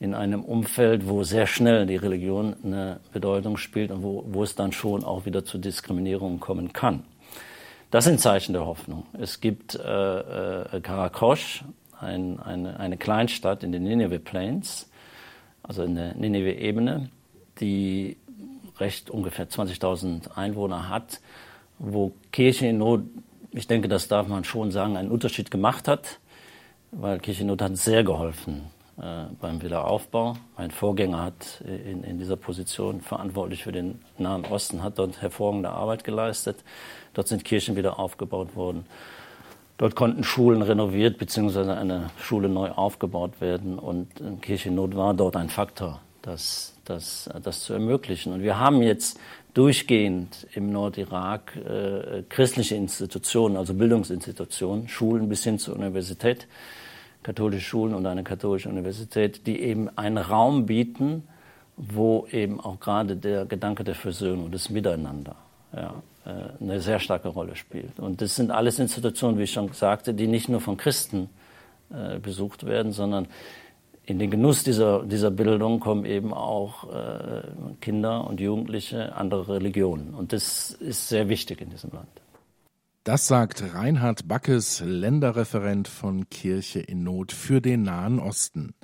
in 0.01 0.15
einem 0.15 0.43
Umfeld, 0.43 1.07
wo 1.09 1.25
sehr 1.25 1.47
schnell 1.47 1.85
die 1.85 1.97
Religion 1.97 2.57
eine 2.65 3.01
Bedeutung 3.13 3.59
spielt 3.59 3.91
und 3.91 4.03
wo, 4.03 4.25
wo 4.27 4.43
es 4.43 4.55
dann 4.55 4.73
schon 4.73 5.05
auch 5.05 5.27
wieder 5.27 5.45
zu 5.45 5.59
Diskriminierungen 5.59 6.41
kommen 6.41 6.73
kann. 6.73 7.05
Das 7.93 8.05
sind 8.05 8.21
Zeichen 8.21 8.55
der 8.55 8.65
Hoffnung. 8.65 9.05
Es 9.13 9.43
gibt 9.43 9.75
äh, 9.75 9.81
äh, 9.83 10.81
Karakosh, 10.81 11.63
ein, 12.01 12.41
eine, 12.41 12.81
eine 12.81 12.97
Kleinstadt 12.97 13.63
in 13.63 13.71
den 13.71 13.83
Nineveh 13.83 14.19
Plains, 14.19 14.89
also 15.63 15.83
in 15.83 15.97
der 15.97 16.15
Nineveh-Ebene, 16.15 17.11
die 17.61 18.17
recht 18.79 19.11
ungefähr 19.11 19.47
20.000 19.47 20.35
Einwohner 20.35 20.89
hat, 20.89 21.21
wo 21.79 22.15
Kirche 22.33 22.69
in 22.69 22.79
Not, 22.79 23.03
ich 23.51 23.67
denke, 23.67 23.89
das 23.89 24.09
darf 24.09 24.27
man 24.27 24.45
schon 24.45 24.71
sagen, 24.71 24.97
einen 24.97 25.11
Unterschied 25.11 25.51
gemacht 25.51 25.87
hat, 25.87 26.19
weil 26.93 27.19
Kirche 27.19 27.43
in 27.43 27.49
Not 27.49 27.61
hat 27.61 27.77
sehr 27.77 28.05
geholfen 28.05 28.71
beim 28.97 29.63
Wiederaufbau. 29.63 30.37
Mein 30.57 30.71
Vorgänger 30.71 31.23
hat 31.23 31.63
in, 31.67 32.05
in 32.05 32.19
dieser 32.19 32.37
Position 32.37 33.01
verantwortlich 33.01 33.63
für 33.65 33.73
den 33.73 34.01
Nahen 34.19 34.45
Osten, 34.45 34.83
hat 34.83 34.99
dort 34.99 35.23
hervorragende 35.23 35.71
Arbeit 35.71 36.05
geleistet. 36.05 36.63
Dort 37.15 37.29
sind 37.29 37.45
Kirchen 37.45 37.77
wieder 37.77 37.99
aufgebaut 37.99 38.55
worden. 38.55 38.85
Dort 39.79 39.97
konnten 39.97 40.23
Schulen 40.23 40.63
renoviert 40.63 41.19
bzw. 41.19 41.71
eine 41.73 42.11
Schule 42.17 42.49
neu 42.49 42.71
aufgebaut 42.71 43.41
werden 43.41 43.79
und 43.79 44.09
Kirchennot 44.43 44.95
war 44.95 45.15
dort 45.15 45.35
ein 45.37 45.49
Faktor, 45.49 46.01
das, 46.21 46.75
das, 46.85 47.29
das 47.43 47.63
zu 47.63 47.73
ermöglichen. 47.73 48.33
Und 48.33 48.43
wir 48.43 48.59
haben 48.61 48.83
jetzt 48.83 49.19
durchgehend 49.55 50.47
im 50.55 50.71
Nordirak 50.71 51.57
äh, 51.57 52.23
christliche 52.29 52.77
Institutionen, 52.77 53.57
also 53.57 53.75
Bildungsinstitutionen, 53.75 54.89
Schulen 54.89 55.29
bis 55.29 55.45
hin 55.45 55.59
zur 55.59 55.75
Universität, 55.75 56.47
katholische 57.23 57.65
Schulen 57.65 57.95
und 57.95 58.07
eine 58.07 58.25
katholische 58.25 58.69
Universität, 58.69 59.47
die 59.47 59.61
eben 59.61 59.89
einen 59.97 60.19
Raum 60.19 60.67
bieten, 60.67 61.25
wo 61.77 62.27
eben 62.31 62.61
auch 62.61 62.81
gerade 62.81 63.17
der 63.17 63.47
Gedanke 63.47 63.85
der 63.85 63.95
Versöhnung, 63.95 64.51
des 64.51 64.71
Miteinander, 64.71 65.37
ja, 65.75 65.95
äh, 66.25 66.63
eine 66.63 66.81
sehr 66.81 67.01
starke 67.01 67.29
Rolle 67.29 67.57
spielt. 67.57 67.99
Und 67.99 68.21
das 68.21 68.37
sind 68.37 68.51
alles 68.51 68.79
Institutionen, 68.79 69.39
wie 69.39 69.45
ich 69.45 69.53
schon 69.53 69.73
sagte, 69.73 70.15
die 70.15 70.27
nicht 70.27 70.49
nur 70.49 70.61
von 70.61 70.77
Christen 70.77 71.29
äh, 71.91 72.19
besucht 72.19 72.65
werden, 72.65 72.93
sondern 72.93 73.27
in 74.05 74.19
den 74.19 74.31
Genuss 74.31 74.65
dieser, 74.65 75.05
dieser 75.05 75.31
Bildung 75.31 75.81
kommen 75.81 76.05
eben 76.05 76.35
auch 76.35 76.93
äh, 76.93 77.43
Kinder 77.81 78.27
und 78.27 78.41
Jugendliche 78.41 79.15
anderer 79.15 79.49
Religionen. 79.49 80.13
Und 80.15 80.33
das 80.33 80.73
ist 80.73 81.09
sehr 81.09 81.29
wichtig 81.29 81.61
in 81.61 81.71
diesem 81.71 81.93
Land. 81.93 82.22
Das 83.05 83.27
sagt 83.27 83.75
Reinhard 83.75 84.29
Backes, 84.29 84.79
Länderreferent 84.79 85.89
von 85.89 86.31
Kirche 86.31 86.79
in 86.79 87.03
Not 87.03 87.33
für 87.33 87.61
den 87.61 87.83
Nahen 87.83 88.21
Osten. 88.21 88.75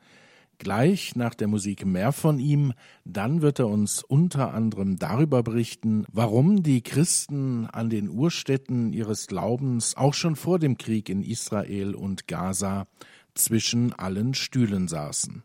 Gleich 0.58 1.14
nach 1.14 1.34
der 1.34 1.46
Musik 1.46 1.86
mehr 1.86 2.10
von 2.10 2.40
ihm, 2.40 2.72
dann 3.04 3.42
wird 3.42 3.60
er 3.60 3.68
uns 3.68 4.02
unter 4.02 4.52
anderem 4.52 4.98
darüber 4.98 5.44
berichten, 5.44 6.04
warum 6.10 6.64
die 6.64 6.82
Christen 6.82 7.66
an 7.66 7.90
den 7.90 8.10
Urstätten 8.10 8.92
ihres 8.92 9.28
Glaubens 9.28 9.96
auch 9.96 10.14
schon 10.14 10.34
vor 10.34 10.58
dem 10.58 10.78
Krieg 10.78 11.08
in 11.08 11.22
Israel 11.22 11.94
und 11.94 12.26
Gaza 12.26 12.88
zwischen 13.34 13.92
allen 13.92 14.34
Stühlen 14.34 14.88
saßen. 14.88 15.44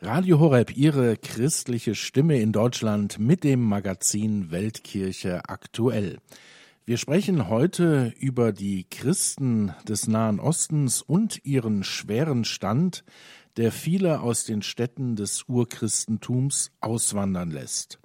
Radio 0.00 0.38
Horeb, 0.38 0.76
Ihre 0.76 1.16
christliche 1.16 1.96
Stimme 1.96 2.38
in 2.38 2.52
Deutschland 2.52 3.18
mit 3.18 3.42
dem 3.42 3.62
Magazin 3.64 4.52
Weltkirche 4.52 5.48
aktuell. 5.48 6.18
Wir 6.88 6.98
sprechen 6.98 7.48
heute 7.48 8.14
über 8.20 8.52
die 8.52 8.84
Christen 8.88 9.74
des 9.88 10.06
Nahen 10.06 10.38
Ostens 10.38 11.02
und 11.02 11.44
ihren 11.44 11.82
schweren 11.82 12.44
Stand, 12.44 13.02
der 13.56 13.72
viele 13.72 14.20
aus 14.20 14.44
den 14.44 14.62
Städten 14.62 15.16
des 15.16 15.48
Urchristentums 15.48 16.70
auswandern 16.80 17.50
lässt. 17.50 17.98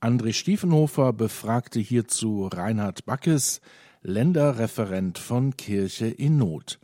André 0.00 0.32
Stiefenhofer 0.32 1.12
befragte 1.12 1.78
hierzu 1.78 2.48
Reinhard 2.48 3.06
Backes, 3.06 3.60
Länderreferent 4.02 5.16
von 5.18 5.56
Kirche 5.56 6.08
in 6.08 6.38
Not. 6.38 6.80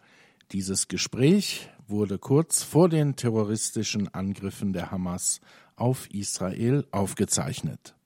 Dieses 0.53 0.87
Gespräch 0.87 1.69
wurde 1.89 2.19
kurz 2.19 2.63
vor 2.63 2.89
den 2.89 3.17
terroristischen 3.17 4.07
Angriffen 4.15 4.73
der 4.73 4.93
Hamas 4.93 5.41
auf 5.75 6.09
Israel 6.15 6.87
aufgezeichnet. 6.93 7.97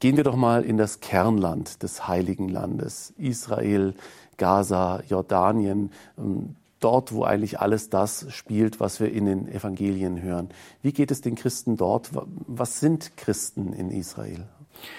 Gehen 0.00 0.16
wir 0.16 0.24
doch 0.24 0.36
mal 0.36 0.64
in 0.64 0.78
das 0.78 1.00
Kernland 1.00 1.82
des 1.82 2.08
Heiligen 2.08 2.48
Landes, 2.48 3.12
Israel, 3.18 3.92
Gaza, 4.38 5.02
Jordanien, 5.06 5.92
ähm, 6.16 6.56
dort, 6.80 7.12
wo 7.12 7.24
eigentlich 7.24 7.60
alles 7.60 7.90
das 7.90 8.24
spielt, 8.30 8.80
was 8.80 9.00
wir 9.00 9.12
in 9.12 9.26
den 9.26 9.46
Evangelien 9.46 10.22
hören. 10.22 10.48
Wie 10.80 10.92
geht 10.92 11.10
es 11.10 11.20
den 11.20 11.34
Christen 11.34 11.76
dort? 11.76 12.08
Was 12.46 12.80
sind 12.80 13.18
Christen 13.18 13.74
in 13.74 13.90
Israel 13.90 14.46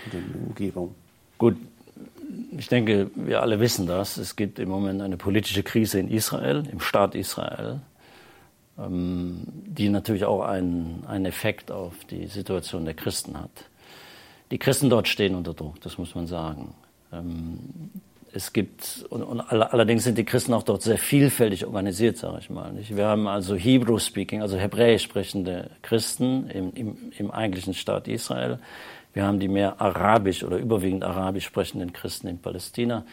und 0.05 0.13
in 0.13 0.33
der 0.33 0.41
Umgebung? 0.47 0.93
Gut, 1.39 1.57
ich 2.55 2.67
denke, 2.67 3.09
wir 3.15 3.41
alle 3.41 3.59
wissen 3.59 3.87
das. 3.87 4.17
Es 4.17 4.35
gibt 4.35 4.59
im 4.59 4.69
Moment 4.69 5.01
eine 5.01 5.17
politische 5.17 5.63
Krise 5.63 5.99
in 5.99 6.09
Israel, 6.09 6.63
im 6.71 6.79
Staat 6.79 7.15
Israel, 7.15 7.81
ähm, 8.77 9.41
die 9.47 9.89
natürlich 9.89 10.25
auch 10.25 10.43
einen, 10.43 11.03
einen 11.07 11.25
Effekt 11.25 11.71
auf 11.71 12.05
die 12.05 12.27
Situation 12.27 12.85
der 12.85 12.93
Christen 12.93 13.39
hat. 13.39 13.65
Die 14.51 14.57
Christen 14.57 14.89
dort 14.89 15.07
stehen 15.07 15.35
unter 15.35 15.53
Druck, 15.53 15.79
das 15.81 15.97
muss 15.97 16.13
man 16.13 16.27
sagen. 16.27 16.75
Ähm, 17.11 17.59
es 18.33 18.53
gibt, 18.53 19.05
und, 19.09 19.23
und 19.23 19.41
allerdings 19.41 20.03
sind 20.03 20.17
die 20.17 20.23
Christen 20.23 20.53
auch 20.53 20.63
dort 20.63 20.81
sehr 20.81 20.97
vielfältig 20.97 21.65
organisiert, 21.65 22.17
sage 22.17 22.37
ich 22.39 22.49
mal. 22.49 22.71
Nicht? 22.71 22.95
Wir 22.95 23.07
haben 23.07 23.27
also 23.27 23.55
Hebrew-speaking, 23.55 24.41
also 24.41 24.57
hebräisch 24.57 25.03
sprechende 25.03 25.71
Christen 25.81 26.49
im, 26.49 26.73
im, 26.73 26.97
im 27.17 27.31
eigentlichen 27.31 27.73
Staat 27.73 28.07
Israel. 28.07 28.59
Wir 29.13 29.25
haben 29.25 29.39
die 29.39 29.49
mehr 29.49 29.81
arabisch 29.81 30.43
oder 30.43 30.57
überwiegend 30.57 31.03
arabisch 31.03 31.45
sprechenden 31.45 31.91
Christen 31.91 32.27
in 32.27 32.39
Palästina. 32.39 33.05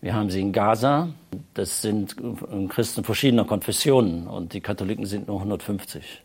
Wir 0.00 0.14
haben 0.14 0.30
sie 0.30 0.40
in 0.40 0.52
Gaza. 0.52 1.08
Das 1.54 1.80
sind 1.80 2.16
Christen 2.68 3.04
verschiedener 3.04 3.44
Konfessionen 3.44 4.26
und 4.26 4.52
die 4.52 4.60
Katholiken 4.60 5.06
sind 5.06 5.28
nur 5.28 5.38
150. 5.38 6.22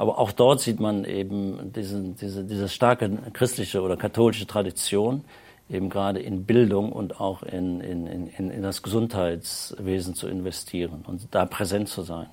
Aber 0.00 0.18
auch 0.18 0.32
dort 0.32 0.60
sieht 0.60 0.80
man 0.80 1.04
eben 1.04 1.74
diese, 1.74 2.00
diese, 2.18 2.42
diese 2.42 2.70
starke 2.70 3.18
christliche 3.34 3.82
oder 3.82 3.98
katholische 3.98 4.46
Tradition, 4.46 5.24
eben 5.68 5.90
gerade 5.90 6.20
in 6.20 6.46
Bildung 6.46 6.90
und 6.90 7.20
auch 7.20 7.42
in, 7.42 7.82
in, 7.82 8.06
in, 8.06 8.50
in 8.50 8.62
das 8.62 8.82
Gesundheitswesen 8.82 10.14
zu 10.14 10.26
investieren 10.26 11.04
und 11.06 11.28
da 11.32 11.44
präsent 11.44 11.90
zu 11.90 12.00
sein. 12.00 12.28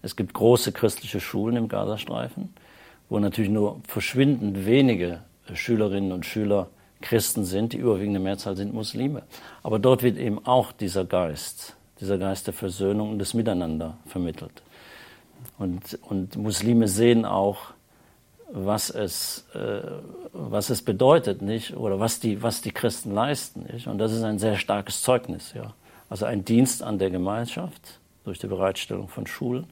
Es 0.00 0.14
gibt 0.14 0.32
große 0.32 0.70
christliche 0.70 1.18
Schulen 1.18 1.56
im 1.56 1.66
Gazastreifen, 1.66 2.54
wo 3.08 3.18
natürlich 3.18 3.50
nur 3.50 3.80
verschwindend 3.88 4.64
wenige 4.64 5.22
Schülerinnen 5.52 6.12
und 6.12 6.24
Schüler 6.24 6.68
Christen 7.00 7.44
sind, 7.44 7.72
die 7.72 7.78
überwiegende 7.78 8.20
Mehrzahl 8.20 8.54
sind 8.54 8.72
Muslime. 8.74 9.24
Aber 9.64 9.80
dort 9.80 10.04
wird 10.04 10.18
eben 10.18 10.46
auch 10.46 10.70
dieser 10.70 11.04
Geist, 11.04 11.74
dieser 12.00 12.16
Geist 12.16 12.46
der 12.46 12.54
Versöhnung 12.54 13.10
und 13.10 13.18
des 13.18 13.34
Miteinander 13.34 13.96
vermittelt. 14.06 14.62
Und, 15.58 15.98
und 16.02 16.36
Muslime 16.36 16.88
sehen 16.88 17.24
auch, 17.24 17.72
was 18.50 18.90
es, 18.90 19.46
äh, 19.54 19.82
was 20.32 20.70
es 20.70 20.82
bedeutet, 20.82 21.42
nicht? 21.42 21.76
Oder 21.76 22.00
was 22.00 22.20
die, 22.20 22.42
was 22.42 22.62
die 22.62 22.70
Christen 22.70 23.12
leisten, 23.12 23.66
nicht? 23.72 23.86
Und 23.86 23.98
das 23.98 24.12
ist 24.12 24.22
ein 24.22 24.38
sehr 24.38 24.56
starkes 24.56 25.02
Zeugnis, 25.02 25.52
ja. 25.54 25.74
Also 26.08 26.24
ein 26.24 26.44
Dienst 26.44 26.82
an 26.82 26.98
der 26.98 27.10
Gemeinschaft 27.10 28.00
durch 28.24 28.38
die 28.38 28.46
Bereitstellung 28.46 29.08
von 29.08 29.26
Schulen 29.26 29.66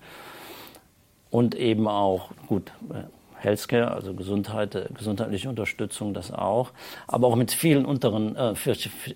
und 1.30 1.54
eben 1.54 1.88
auch, 1.88 2.30
gut, 2.48 2.72
äh, 2.90 3.04
Healthcare, 3.38 3.92
also 3.92 4.14
Gesundheit, 4.14 4.74
äh, 4.74 4.86
gesundheitliche 4.92 5.48
Unterstützung, 5.48 6.14
das 6.14 6.32
auch, 6.32 6.72
aber 7.06 7.28
auch 7.28 7.36
mit 7.36 7.52
vielen, 7.52 7.84
unteren, 7.84 8.36
äh, 8.36 8.54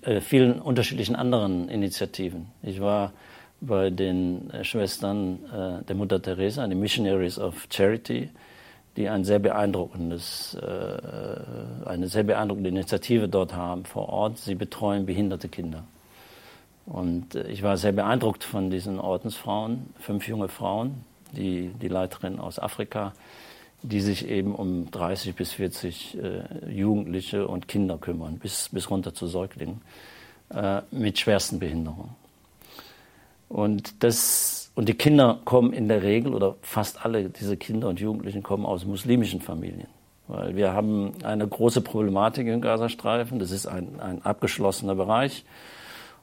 äh, 0.02 0.20
vielen 0.20 0.60
unterschiedlichen 0.60 1.16
anderen 1.16 1.68
Initiativen. 1.68 2.46
Ich 2.62 2.80
war 2.80 3.12
bei 3.60 3.90
den 3.90 4.50
äh, 4.50 4.64
Schwestern 4.64 5.38
äh, 5.44 5.84
der 5.84 5.96
Mutter 5.96 6.20
Teresa, 6.20 6.66
den 6.66 6.80
Missionaries 6.80 7.38
of 7.38 7.66
Charity, 7.70 8.30
die 8.96 9.08
ein 9.08 9.24
sehr 9.24 9.38
beeindruckendes, 9.38 10.54
äh, 10.54 11.86
eine 11.86 12.08
sehr 12.08 12.24
beeindruckende 12.24 12.70
Initiative 12.70 13.28
dort 13.28 13.54
haben 13.54 13.84
vor 13.84 14.08
Ort. 14.08 14.38
Sie 14.38 14.54
betreuen 14.54 15.06
behinderte 15.06 15.48
Kinder. 15.48 15.84
Und 16.86 17.36
ich 17.36 17.62
war 17.62 17.76
sehr 17.76 17.92
beeindruckt 17.92 18.42
von 18.42 18.70
diesen 18.70 18.98
Ordensfrauen, 18.98 19.90
fünf 19.98 20.26
junge 20.26 20.48
Frauen, 20.48 21.04
die, 21.32 21.68
die 21.80 21.88
Leiterin 21.88 22.40
aus 22.40 22.58
Afrika, 22.58 23.12
die 23.82 24.00
sich 24.00 24.26
eben 24.26 24.54
um 24.54 24.90
30 24.90 25.36
bis 25.36 25.52
40 25.52 26.18
äh, 26.18 26.70
Jugendliche 26.70 27.46
und 27.46 27.68
Kinder 27.68 27.96
kümmern, 27.98 28.38
bis, 28.38 28.70
bis 28.70 28.90
runter 28.90 29.14
zu 29.14 29.26
Säuglingen, 29.26 29.82
mit 30.90 31.16
schwersten 31.16 31.60
Behinderungen. 31.60 32.16
Und 33.50 34.04
das 34.04 34.70
und 34.76 34.88
die 34.88 34.94
Kinder 34.94 35.40
kommen 35.44 35.72
in 35.72 35.88
der 35.88 36.02
Regel, 36.02 36.32
oder 36.32 36.54
fast 36.62 37.04
alle 37.04 37.28
diese 37.28 37.56
Kinder 37.56 37.88
und 37.88 38.00
Jugendlichen 38.00 38.42
kommen 38.42 38.64
aus 38.64 38.86
muslimischen 38.86 39.40
Familien. 39.40 39.88
Weil 40.28 40.54
wir 40.54 40.72
haben 40.72 41.12
eine 41.24 41.46
große 41.46 41.80
Problematik 41.80 42.46
im 42.46 42.60
Gazastreifen. 42.60 43.40
Das 43.40 43.50
ist 43.50 43.66
ein, 43.66 43.98
ein 44.00 44.22
abgeschlossener 44.22 44.94
Bereich. 44.94 45.44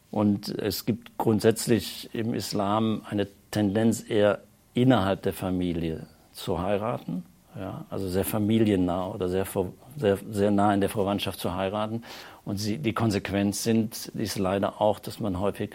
Und 0.09 0.47
es 0.57 0.85
gibt 0.85 1.17
grundsätzlich 1.17 2.09
im 2.13 2.33
Islam 2.33 3.01
eine 3.09 3.27
Tendenz 3.51 4.09
eher 4.09 4.39
innerhalb 4.73 5.23
der 5.23 5.33
Familie 5.33 6.07
zu 6.31 6.61
heiraten. 6.61 7.25
Ja, 7.59 7.85
also 7.89 8.07
sehr 8.07 8.23
familiennah 8.23 9.07
oder 9.07 9.27
sehr, 9.27 9.45
sehr, 9.97 10.17
sehr 10.31 10.51
nah 10.51 10.73
in 10.73 10.79
der 10.79 10.89
Verwandtschaft 10.89 11.39
zu 11.39 11.53
heiraten. 11.53 12.03
Und 12.45 12.57
sie, 12.57 12.77
die 12.77 12.93
Konsequenz 12.93 13.63
sind, 13.63 14.07
ist 14.15 14.39
leider 14.39 14.79
auch, 14.79 14.99
dass 14.99 15.19
man 15.19 15.39
häufig 15.41 15.71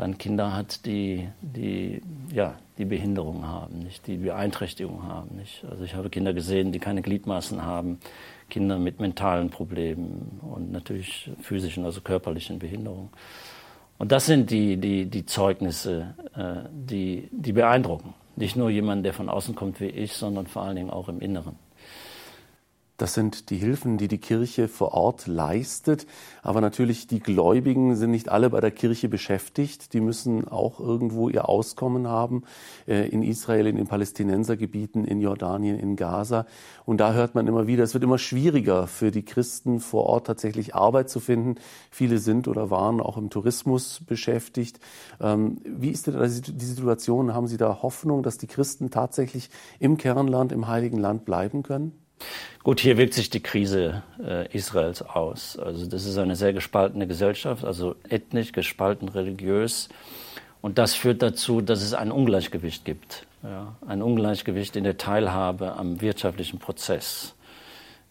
dann 0.00 0.16
Kinder 0.16 0.56
hat, 0.56 0.86
die, 0.86 1.28
die, 1.42 2.00
ja, 2.32 2.54
die 2.78 2.86
Behinderung 2.86 3.46
haben, 3.46 3.80
nicht, 3.80 4.06
die 4.06 4.16
Beeinträchtigung 4.16 5.02
haben. 5.02 5.36
Nicht. 5.36 5.62
Also 5.70 5.84
ich 5.84 5.94
habe 5.94 6.08
Kinder 6.08 6.32
gesehen, 6.32 6.72
die 6.72 6.78
keine 6.78 7.02
Gliedmaßen 7.02 7.62
haben, 7.62 7.98
Kinder 8.48 8.78
mit 8.78 8.98
mentalen 8.98 9.50
Problemen 9.50 10.40
und 10.40 10.72
natürlich 10.72 11.30
physischen, 11.42 11.84
also 11.84 12.00
körperlichen 12.00 12.58
Behinderungen. 12.58 13.10
Und 13.98 14.10
das 14.10 14.24
sind 14.24 14.50
die, 14.50 14.78
die, 14.78 15.04
die 15.04 15.26
Zeugnisse, 15.26 16.14
äh, 16.34 16.66
die, 16.72 17.28
die 17.30 17.52
beeindrucken. 17.52 18.14
Nicht 18.36 18.56
nur 18.56 18.70
jemand, 18.70 19.04
der 19.04 19.12
von 19.12 19.28
außen 19.28 19.54
kommt 19.54 19.82
wie 19.82 19.88
ich, 19.88 20.14
sondern 20.14 20.46
vor 20.46 20.62
allen 20.62 20.76
Dingen 20.76 20.90
auch 20.90 21.10
im 21.10 21.20
Inneren. 21.20 21.56
Das 23.00 23.14
sind 23.14 23.48
die 23.48 23.56
Hilfen, 23.56 23.96
die 23.96 24.08
die 24.08 24.18
Kirche 24.18 24.68
vor 24.68 24.92
Ort 24.92 25.26
leistet. 25.26 26.06
Aber 26.42 26.60
natürlich, 26.60 27.06
die 27.06 27.20
Gläubigen 27.20 27.96
sind 27.96 28.10
nicht 28.10 28.28
alle 28.28 28.50
bei 28.50 28.60
der 28.60 28.72
Kirche 28.72 29.08
beschäftigt. 29.08 29.94
Die 29.94 30.02
müssen 30.02 30.46
auch 30.46 30.80
irgendwo 30.80 31.30
ihr 31.30 31.48
Auskommen 31.48 32.08
haben 32.08 32.42
äh, 32.86 33.08
in 33.08 33.22
Israel, 33.22 33.66
in 33.68 33.76
den 33.76 33.86
Palästinensergebieten, 33.86 35.06
in 35.06 35.22
Jordanien, 35.22 35.78
in 35.78 35.96
Gaza. 35.96 36.44
Und 36.84 36.98
da 36.98 37.14
hört 37.14 37.34
man 37.34 37.46
immer 37.46 37.66
wieder, 37.66 37.84
es 37.84 37.94
wird 37.94 38.04
immer 38.04 38.18
schwieriger 38.18 38.86
für 38.86 39.10
die 39.10 39.24
Christen 39.24 39.80
vor 39.80 40.04
Ort 40.04 40.26
tatsächlich 40.26 40.74
Arbeit 40.74 41.08
zu 41.08 41.20
finden. 41.20 41.54
Viele 41.90 42.18
sind 42.18 42.48
oder 42.48 42.68
waren 42.68 43.00
auch 43.00 43.16
im 43.16 43.30
Tourismus 43.30 44.02
beschäftigt. 44.06 44.78
Ähm, 45.22 45.56
wie 45.64 45.88
ist 45.88 46.06
denn 46.06 46.20
die 46.20 46.64
Situation? 46.66 47.32
Haben 47.32 47.46
Sie 47.46 47.56
da 47.56 47.78
Hoffnung, 47.80 48.22
dass 48.22 48.36
die 48.36 48.46
Christen 48.46 48.90
tatsächlich 48.90 49.48
im 49.78 49.96
Kernland, 49.96 50.52
im 50.52 50.68
Heiligen 50.68 50.98
Land 50.98 51.24
bleiben 51.24 51.62
können? 51.62 51.99
Gut, 52.62 52.80
hier 52.80 52.98
wirkt 52.98 53.14
sich 53.14 53.30
die 53.30 53.40
Krise 53.40 54.02
äh, 54.22 54.46
Israels 54.54 55.02
aus. 55.02 55.58
Also 55.58 55.86
das 55.86 56.04
ist 56.04 56.18
eine 56.18 56.36
sehr 56.36 56.52
gespaltene 56.52 57.06
Gesellschaft, 57.06 57.64
also 57.64 57.96
ethnisch, 58.08 58.52
gespalten, 58.52 59.08
religiös. 59.08 59.88
Und 60.60 60.76
das 60.76 60.94
führt 60.94 61.22
dazu, 61.22 61.62
dass 61.62 61.82
es 61.82 61.94
ein 61.94 62.12
Ungleichgewicht 62.12 62.84
gibt. 62.84 63.26
Ja, 63.42 63.76
ein 63.86 64.02
Ungleichgewicht 64.02 64.76
in 64.76 64.84
der 64.84 64.98
Teilhabe 64.98 65.76
am 65.76 66.02
wirtschaftlichen 66.02 66.58
Prozess. 66.58 67.34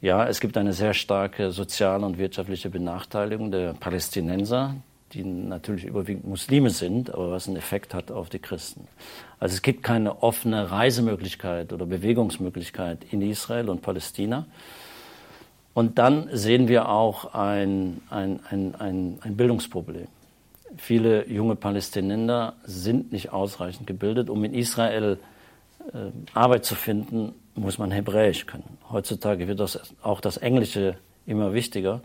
Ja, 0.01 0.25
es 0.25 0.39
gibt 0.39 0.57
eine 0.57 0.73
sehr 0.73 0.95
starke 0.95 1.51
soziale 1.51 2.05
und 2.05 2.17
wirtschaftliche 2.17 2.69
Benachteiligung 2.69 3.51
der 3.51 3.73
Palästinenser, 3.73 4.75
die 5.13 5.23
natürlich 5.23 5.85
überwiegend 5.85 6.25
Muslime 6.25 6.69
sind, 6.69 7.13
aber 7.13 7.31
was 7.31 7.47
einen 7.47 7.57
Effekt 7.57 7.93
hat 7.93 8.11
auf 8.11 8.29
die 8.29 8.39
Christen. 8.39 8.87
Also 9.39 9.53
es 9.53 9.61
gibt 9.61 9.83
keine 9.83 10.21
offene 10.21 10.69
Reisemöglichkeit 10.69 11.73
oder 11.73 11.85
Bewegungsmöglichkeit 11.85 13.05
in 13.11 13.21
Israel 13.21 13.69
und 13.69 13.81
Palästina. 13.81 14.45
Und 15.73 15.97
dann 15.97 16.29
sehen 16.33 16.67
wir 16.67 16.89
auch 16.89 17.33
ein, 17.33 18.01
ein, 18.09 18.39
ein, 18.49 18.75
ein, 18.75 19.19
ein 19.21 19.37
Bildungsproblem. 19.37 20.07
Viele 20.77 21.27
junge 21.27 21.55
Palästinenser 21.55 22.53
sind 22.63 23.11
nicht 23.11 23.31
ausreichend 23.31 23.87
gebildet, 23.87 24.29
um 24.29 24.43
in 24.43 24.53
Israel 24.53 25.17
äh, 25.93 26.11
Arbeit 26.33 26.65
zu 26.65 26.75
finden, 26.75 27.33
muss 27.55 27.77
man 27.77 27.91
Hebräisch 27.91 28.45
können. 28.45 28.77
Heutzutage 28.91 29.47
wird 29.47 29.59
das, 29.59 29.79
auch 30.01 30.21
das 30.21 30.37
Englische 30.37 30.95
immer 31.25 31.53
wichtiger. 31.53 32.01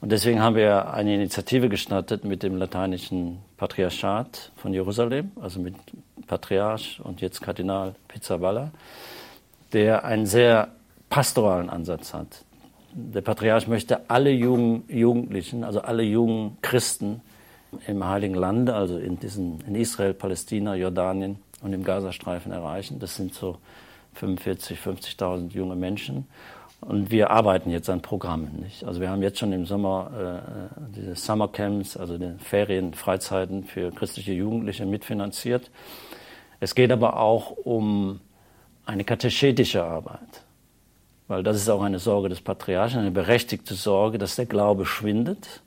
Und 0.00 0.12
deswegen 0.12 0.40
haben 0.40 0.56
wir 0.56 0.92
eine 0.92 1.14
Initiative 1.14 1.68
gestartet 1.68 2.24
mit 2.24 2.42
dem 2.42 2.56
lateinischen 2.56 3.38
Patriarchat 3.56 4.52
von 4.56 4.74
Jerusalem, 4.74 5.32
also 5.40 5.60
mit 5.60 5.74
Patriarch 6.26 7.00
und 7.02 7.20
jetzt 7.20 7.40
Kardinal 7.40 7.94
Pizzaballa, 8.08 8.70
der 9.72 10.04
einen 10.04 10.26
sehr 10.26 10.68
pastoralen 11.08 11.70
Ansatz 11.70 12.12
hat. 12.12 12.44
Der 12.92 13.22
Patriarch 13.22 13.66
möchte 13.66 14.08
alle 14.08 14.30
jungen 14.30 14.84
Jugendlichen, 14.88 15.64
also 15.64 15.80
alle 15.80 16.02
jungen 16.02 16.58
Christen 16.62 17.22
im 17.86 18.06
Heiligen 18.06 18.34
Land, 18.34 18.70
also 18.70 18.98
in, 18.98 19.18
diesen, 19.18 19.60
in 19.66 19.74
Israel, 19.74 20.14
Palästina, 20.14 20.74
Jordanien 20.74 21.38
und 21.60 21.72
im 21.72 21.82
Gazastreifen 21.82 22.52
erreichen. 22.52 22.98
Das 23.00 23.16
sind 23.16 23.34
so 23.34 23.58
45.000, 24.20 24.76
50.000 24.76 25.52
junge 25.52 25.76
Menschen. 25.76 26.26
Und 26.86 27.10
wir 27.10 27.30
arbeiten 27.30 27.70
jetzt 27.70 27.88
an 27.88 28.02
Programmen. 28.02 28.60
Nicht? 28.60 28.84
Also 28.84 29.00
wir 29.00 29.08
haben 29.08 29.22
jetzt 29.22 29.38
schon 29.38 29.52
im 29.52 29.64
Sommer 29.64 30.42
äh, 30.76 30.90
diese 30.94 31.14
Summer 31.14 31.48
Camps, 31.48 31.96
also 31.96 32.18
die 32.18 32.34
Ferien, 32.38 32.92
Freizeiten 32.92 33.64
für 33.64 33.90
christliche 33.90 34.32
Jugendliche 34.32 34.84
mitfinanziert. 34.84 35.70
Es 36.60 36.74
geht 36.74 36.92
aber 36.92 37.18
auch 37.18 37.52
um 37.52 38.20
eine 38.84 39.04
katechetische 39.04 39.82
Arbeit. 39.82 40.44
Weil 41.26 41.42
das 41.42 41.56
ist 41.56 41.70
auch 41.70 41.82
eine 41.82 41.98
Sorge 41.98 42.28
des 42.28 42.42
Patriarchen, 42.42 43.00
eine 43.00 43.10
berechtigte 43.10 43.74
Sorge, 43.74 44.18
dass 44.18 44.36
der 44.36 44.44
Glaube 44.44 44.84
schwindet, 44.84 45.62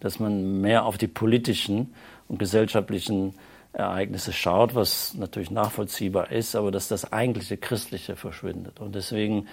dass 0.00 0.18
man 0.18 0.62
mehr 0.62 0.86
auf 0.86 0.96
die 0.96 1.08
politischen 1.08 1.94
und 2.26 2.38
gesellschaftlichen 2.38 3.34
Ereignisse 3.74 4.32
schaut, 4.32 4.74
was 4.74 5.14
natürlich 5.14 5.50
nachvollziehbar 5.50 6.32
ist, 6.32 6.56
aber 6.56 6.70
dass 6.70 6.88
das 6.88 7.12
eigentliche 7.12 7.58
Christliche 7.58 8.16
verschwindet. 8.16 8.80
Und 8.80 8.94
deswegen 8.94 9.46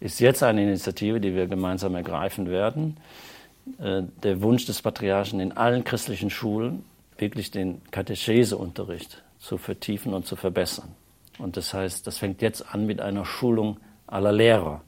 ist 0.00 0.20
jetzt 0.20 0.42
eine 0.42 0.62
Initiative, 0.62 1.20
die 1.20 1.34
wir 1.34 1.46
gemeinsam 1.46 1.94
ergreifen 1.94 2.48
werden. 2.48 2.96
Äh, 3.80 4.02
der 4.22 4.42
Wunsch 4.42 4.66
des 4.66 4.82
Patriarchen 4.82 5.40
in 5.40 5.52
allen 5.52 5.84
christlichen 5.84 6.30
Schulen 6.30 6.84
wirklich 7.18 7.50
den 7.50 7.82
Katecheseunterricht 7.90 9.22
zu 9.38 9.58
vertiefen 9.58 10.14
und 10.14 10.26
zu 10.26 10.36
verbessern. 10.36 10.94
Und 11.38 11.56
das 11.56 11.74
heißt, 11.74 12.06
das 12.06 12.18
fängt 12.18 12.42
jetzt 12.42 12.74
an 12.74 12.86
mit 12.86 13.00
einer 13.00 13.24
Schulung 13.24 13.78
aller 14.06 14.32
Lehrer, 14.32 14.82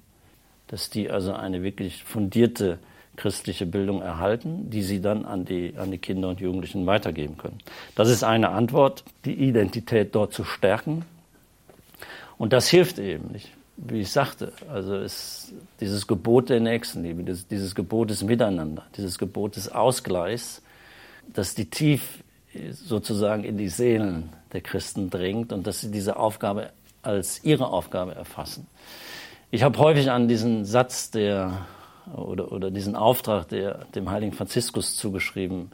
dass 0.68 0.90
die 0.90 1.10
also 1.10 1.32
eine 1.32 1.62
wirklich 1.62 2.04
fundierte 2.04 2.78
christliche 3.16 3.66
Bildung 3.66 4.00
erhalten, 4.00 4.70
die 4.70 4.82
sie 4.82 5.00
dann 5.00 5.24
an 5.24 5.44
die, 5.44 5.74
an 5.76 5.90
die 5.90 5.98
Kinder 5.98 6.28
und 6.28 6.40
Jugendlichen 6.40 6.86
weitergeben 6.86 7.36
können. 7.36 7.58
Das 7.94 8.08
ist 8.08 8.24
eine 8.24 8.50
Antwort, 8.50 9.04
die 9.24 9.34
Identität 9.34 10.14
dort 10.14 10.32
zu 10.32 10.44
stärken. 10.44 11.04
Und 12.38 12.52
das 12.52 12.68
hilft 12.68 12.98
eben 12.98 13.32
nicht 13.32 13.50
wie 13.82 14.00
ich 14.00 14.12
sagte, 14.12 14.52
also 14.70 14.96
ist 14.96 15.52
dieses 15.80 16.06
Gebot 16.06 16.50
der 16.50 16.60
Nächstenliebe, 16.60 17.22
dieses, 17.22 17.74
Gebot 17.74 18.10
des 18.10 18.22
Miteinander, 18.22 18.84
dieses 18.96 19.18
Gebot 19.18 19.56
des 19.56 19.70
Ausgleichs, 19.70 20.62
dass 21.32 21.54
die 21.54 21.70
tief 21.70 22.22
sozusagen 22.70 23.44
in 23.44 23.56
die 23.56 23.68
Seelen 23.68 24.30
der 24.52 24.60
Christen 24.60 25.08
dringt 25.08 25.52
und 25.52 25.66
dass 25.66 25.80
sie 25.80 25.90
diese 25.90 26.16
Aufgabe 26.16 26.70
als 27.02 27.42
ihre 27.44 27.68
Aufgabe 27.68 28.14
erfassen. 28.14 28.66
Ich 29.50 29.62
habe 29.62 29.78
häufig 29.78 30.10
an 30.10 30.28
diesen 30.28 30.64
Satz 30.64 31.10
der 31.10 31.66
oder, 32.14 32.52
oder 32.52 32.70
diesen 32.70 32.96
Auftrag, 32.96 33.48
der 33.48 33.86
dem 33.94 34.10
heiligen 34.10 34.32
Franziskus 34.32 34.96
zugeschrieben 34.96 35.70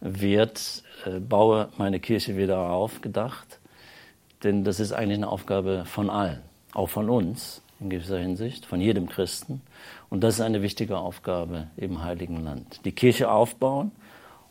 wird, 0.00 0.82
äh, 1.04 1.18
baue 1.18 1.68
meine 1.76 2.00
Kirche 2.00 2.36
wieder 2.36 2.58
auf, 2.70 3.00
gedacht. 3.00 3.58
Denn 4.42 4.64
das 4.64 4.80
ist 4.80 4.92
eigentlich 4.92 5.18
eine 5.18 5.28
Aufgabe 5.28 5.84
von 5.84 6.08
allen 6.08 6.40
auch 6.72 6.88
von 6.88 7.10
uns 7.10 7.62
in 7.80 7.90
gewisser 7.90 8.18
Hinsicht, 8.18 8.66
von 8.66 8.80
jedem 8.80 9.08
Christen. 9.08 9.60
Und 10.08 10.22
das 10.22 10.34
ist 10.34 10.40
eine 10.40 10.62
wichtige 10.62 10.98
Aufgabe 10.98 11.68
im 11.76 12.02
Heiligen 12.02 12.44
Land. 12.44 12.84
Die 12.84 12.92
Kirche 12.92 13.30
aufbauen 13.30 13.92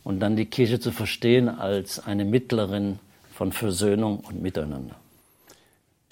und 0.04 0.20
dann 0.20 0.36
die 0.36 0.46
Kirche 0.46 0.80
zu 0.80 0.90
verstehen 0.90 1.48
als 1.48 2.04
eine 2.04 2.24
Mittlerin 2.24 2.98
von 3.32 3.52
Versöhnung 3.52 4.20
und 4.20 4.42
Miteinander. 4.42 4.96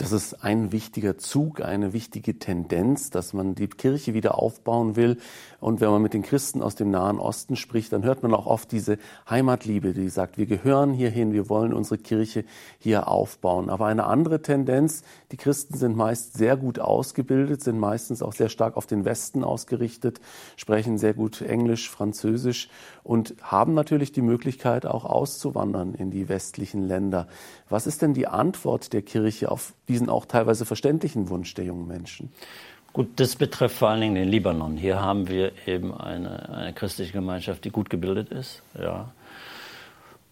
Das 0.01 0.13
ist 0.13 0.43
ein 0.43 0.73
wichtiger 0.73 1.19
Zug, 1.19 1.61
eine 1.61 1.93
wichtige 1.93 2.39
Tendenz, 2.39 3.11
dass 3.11 3.35
man 3.35 3.55
die 3.55 3.69
Kirche 3.69 4.15
wieder 4.15 4.39
aufbauen 4.39 4.97
will. 4.97 5.19
Und 5.61 5.83
wenn 5.83 5.91
man 5.91 6.01
mit 6.01 6.15
den 6.15 6.23
Christen 6.23 6.63
aus 6.63 6.75
dem 6.75 6.91
Nahen 6.91 7.19
Osten 7.19 7.55
spricht, 7.55 7.93
dann 7.93 8.03
hört 8.03 8.23
man 8.23 8.33
auch 8.33 8.47
oft 8.47 8.73
diese 8.73 8.97
Heimatliebe, 9.29 9.93
die 9.93 10.09
sagt, 10.09 10.39
wir 10.39 10.47
gehören 10.47 10.95
hierhin, 10.95 11.35
wir 11.35 11.51
wollen 11.51 11.75
unsere 11.75 11.99
Kirche 11.99 12.47
hier 12.79 13.09
aufbauen. 13.09 13.69
Aber 13.69 13.85
eine 13.89 14.05
andere 14.05 14.41
Tendenz, 14.41 15.03
die 15.33 15.37
Christen 15.37 15.77
sind 15.77 15.99
meist 15.99 16.33
sehr 16.33 16.57
gut 16.57 16.79
ausgebildet, 16.79 17.63
sind 17.63 17.79
meistens 17.79 18.23
auch 18.23 18.33
sehr 18.33 18.49
stark 18.49 18.79
auf 18.79 18.87
den 18.87 19.05
Westen 19.05 19.45
ausgerichtet, 19.45 20.19
sprechen 20.57 20.97
sehr 20.97 21.13
gut 21.13 21.43
Englisch, 21.43 21.91
Französisch 21.91 22.71
und 23.03 23.35
haben 23.43 23.75
natürlich 23.75 24.13
die 24.13 24.23
Möglichkeit 24.23 24.87
auch 24.87 25.05
auszuwandern 25.05 25.95
in 25.95 26.11
die 26.11 26.29
westlichen 26.29 26.87
Länder. 26.87 27.27
Was 27.69 27.87
ist 27.87 28.03
denn 28.03 28.15
die 28.15 28.27
Antwort 28.27 28.93
der 28.93 29.03
Kirche 29.03 29.51
auf 29.51 29.73
diesen 29.89 30.09
auch 30.09 30.27
teilweise 30.27 30.65
verständlichen 30.65 31.29
Wunsch 31.29 31.55
der 31.55 31.65
jungen 31.65 31.87
Menschen? 31.87 32.31
Gut, 32.93 33.09
das 33.17 33.37
betrifft 33.37 33.77
vor 33.77 33.91
allen 33.91 34.01
Dingen 34.01 34.15
den 34.17 34.29
Libanon. 34.29 34.77
Hier 34.77 35.01
haben 35.01 35.29
wir 35.29 35.53
eben 35.67 35.95
eine, 35.95 36.49
eine 36.49 36.73
christliche 36.73 37.13
Gemeinschaft, 37.13 37.65
die 37.65 37.71
gut 37.71 37.89
gebildet 37.89 38.31
ist, 38.31 38.63
ja, 38.77 39.13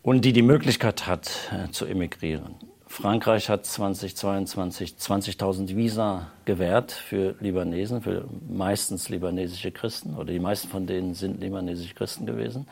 und 0.02 0.24
die 0.24 0.33
die 0.33 0.42
Möglichkeit 0.42 1.07
hat, 1.07 1.31
äh, 1.52 1.70
zu 1.70 1.87
emigrieren. 1.87 2.54
Frankreich 2.88 3.51
hat 3.51 3.66
2022 3.66 4.94
20.000 4.98 5.77
Visa 5.77 6.29
gewährt 6.46 6.90
für 6.90 7.35
Libanesen, 7.38 8.01
für 8.01 8.24
meistens 8.48 9.11
libanesische 9.11 9.70
Christen, 9.70 10.16
oder 10.16 10.33
die 10.33 10.38
meisten 10.38 10.68
von 10.68 10.87
denen 10.87 11.14
sind 11.14 11.40
libanesische 11.40 11.94
Christen 11.94 12.27
gewesen. 12.27 12.66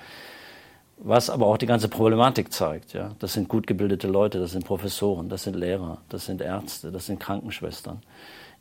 Was 0.96 1.29
aber 1.29 1.46
auch 1.46 1.59
die 1.59 1.66
ganze 1.66 1.88
Problematik 1.88 2.50
zeigt. 2.50 2.94
Ja. 2.94 3.12
Das 3.18 3.35
sind 3.35 3.48
gut 3.48 3.66
gebildete 3.66 4.09
Leute, 4.09 4.40
das 4.40 4.52
sind 4.52 4.64
Professoren, 4.64 5.29
das 5.29 5.42
sind 5.42 5.55
Lehrer, 5.55 5.98
das 6.09 6.24
sind 6.24 6.40
Ärzte, 6.40 6.90
das 6.90 7.05
sind 7.05 7.20
Krankenschwestern, 7.20 8.00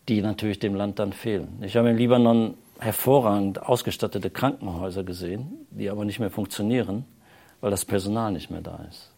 die 0.09 0.21
natürlich 0.21 0.59
dem 0.59 0.75
Land 0.75 0.99
dann 0.99 1.13
fehlen. 1.13 1.63
Ich 1.63 1.77
habe 1.77 1.89
im 1.89 1.95
Libanon 1.97 2.55
hervorragend 2.79 3.63
ausgestattete 3.63 4.29
Krankenhäuser 4.29 5.05
gesehen, 5.05 5.65
die 5.71 5.89
aber 5.89 6.03
nicht 6.03 6.19
mehr 6.19 6.29
funktionieren, 6.29 7.05
weil 7.61 7.71
das 7.71 7.85
Personal 7.85 8.33
nicht 8.33 8.51
mehr 8.51 8.61
da 8.61 8.85
ist. 8.89 9.14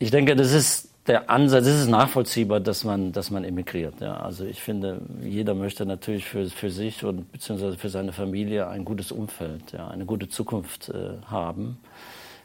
Ich 0.00 0.12
denke, 0.12 0.36
das 0.36 0.52
ist 0.52 0.88
der 1.08 1.28
Ansatz, 1.28 1.66
es 1.66 1.82
ist 1.82 1.88
nachvollziehbar, 1.88 2.60
dass 2.60 2.84
man, 2.84 3.12
dass 3.12 3.30
man 3.30 3.42
emigriert. 3.42 4.00
Ja. 4.00 4.18
Also 4.18 4.44
ich 4.44 4.60
finde, 4.60 5.00
jeder 5.22 5.54
möchte 5.54 5.86
natürlich 5.86 6.26
für, 6.26 6.48
für 6.50 6.70
sich 6.70 7.04
und 7.04 7.32
beziehungsweise 7.32 7.76
für 7.76 7.88
seine 7.88 8.12
Familie 8.12 8.68
ein 8.68 8.84
gutes 8.84 9.10
Umfeld, 9.10 9.72
ja, 9.72 9.88
eine 9.88 10.04
gute 10.04 10.28
Zukunft 10.28 10.90
äh, 10.90 11.20
haben. 11.26 11.78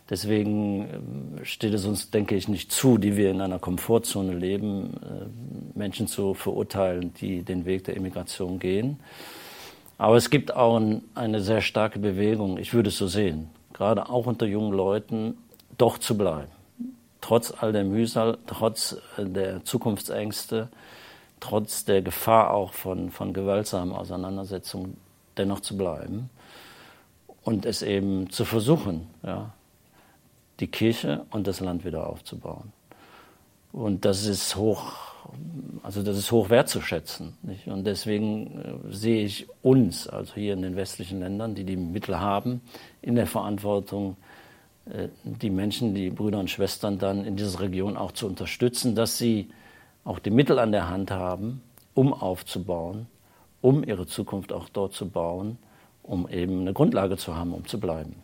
Deswegen 0.10 1.40
äh, 1.42 1.46
steht 1.46 1.74
es 1.74 1.86
uns, 1.86 2.10
denke 2.10 2.36
ich, 2.36 2.48
nicht 2.48 2.72
zu, 2.72 2.98
die 2.98 3.18
wir 3.18 3.30
in 3.30 3.42
einer 3.42 3.60
Komfortzone 3.60 4.34
leben, 4.34 4.94
äh, 5.04 5.78
Menschen 5.78 6.08
zu 6.08 6.34
verurteilen, 6.34 7.14
die 7.22 7.44
den 7.44 7.66
Weg 7.66 7.84
der 7.84 7.98
Emigration 7.98 8.60
gehen. 8.60 9.00
Aber 9.98 10.16
es 10.16 10.30
gibt 10.30 10.56
auch 10.56 10.78
ein, 10.78 11.04
eine 11.14 11.42
sehr 11.42 11.62
starke 11.62 12.00
Bewegung, 12.00 12.58
ich 12.58 12.74
würde 12.74 12.90
es 12.90 12.98
so 12.98 13.08
sehen, 13.08 13.50
gerade 13.74 14.10
auch 14.10 14.26
unter 14.26 14.48
jungen 14.48 14.74
Leuten, 14.74 15.38
doch 15.78 15.98
zu 15.98 16.18
bleiben 16.18 16.53
trotz 17.24 17.54
all 17.58 17.72
der 17.72 17.86
Mühsal, 17.86 18.38
trotz 18.48 18.98
äh, 19.18 19.26
der 19.26 19.64
Zukunftsängste, 19.64 20.68
trotz 21.40 21.86
der 21.86 22.02
Gefahr 22.02 22.54
auch 22.54 22.74
von, 22.74 23.12
von 23.12 23.34
gewaltsamen 23.34 23.96
Auseinandersetzungen 23.96 24.98
dennoch 25.38 25.62
zu 25.62 25.78
bleiben 25.78 26.30
und 27.44 27.66
es 27.66 27.82
eben 27.82 28.30
zu 28.30 28.44
versuchen, 28.44 29.08
ja, 29.24 29.54
die 30.60 30.68
Kirche 30.68 31.26
und 31.32 31.48
das 31.48 31.62
Land 31.62 31.86
wieder 31.86 32.08
aufzubauen. 32.08 32.74
Und 33.72 34.04
das 34.06 34.26
ist 34.26 34.58
hoch, 34.58 34.94
also 35.82 36.04
das 36.04 36.18
ist 36.18 36.32
hoch 36.32 36.50
wertzuschätzen. 36.50 37.38
Nicht? 37.42 37.68
Und 37.68 37.86
deswegen 37.86 38.90
äh, 38.90 38.94
sehe 38.94 39.24
ich 39.24 39.48
uns, 39.62 40.08
also 40.08 40.34
hier 40.34 40.54
in 40.54 40.62
den 40.62 40.76
westlichen 40.76 41.22
Ländern, 41.22 41.56
die 41.56 41.64
die 41.64 41.78
Mittel 41.78 42.20
haben, 42.20 42.60
in 43.02 43.16
der 43.16 43.28
Verantwortung, 43.28 44.18
die 45.24 45.50
Menschen, 45.50 45.96
die 45.96 46.10
Brüder 46.10 46.40
und 46.40 46.50
Schwestern 46.50 46.98
dann 46.98 47.26
in 47.26 47.36
dieser 47.36 47.62
Region 47.62 47.96
auch 47.96 48.12
zu 48.12 48.28
unterstützen, 48.28 48.96
dass 48.96 49.18
sie 49.18 49.50
auch 50.04 50.20
die 50.20 50.30
Mittel 50.30 50.60
an 50.60 50.72
der 50.72 50.90
Hand 50.90 51.12
haben, 51.12 51.62
um 51.94 52.14
aufzubauen, 52.14 53.08
um 53.62 53.84
ihre 53.84 54.06
Zukunft 54.08 54.52
auch 54.52 54.68
dort 54.68 54.94
zu 54.94 55.08
bauen, 55.08 55.58
um 56.02 56.28
eben 56.28 56.62
eine 56.62 56.74
Grundlage 56.74 57.18
zu 57.18 57.36
haben, 57.36 57.54
um 57.54 57.66
zu 57.66 57.80
bleiben. 57.80 58.16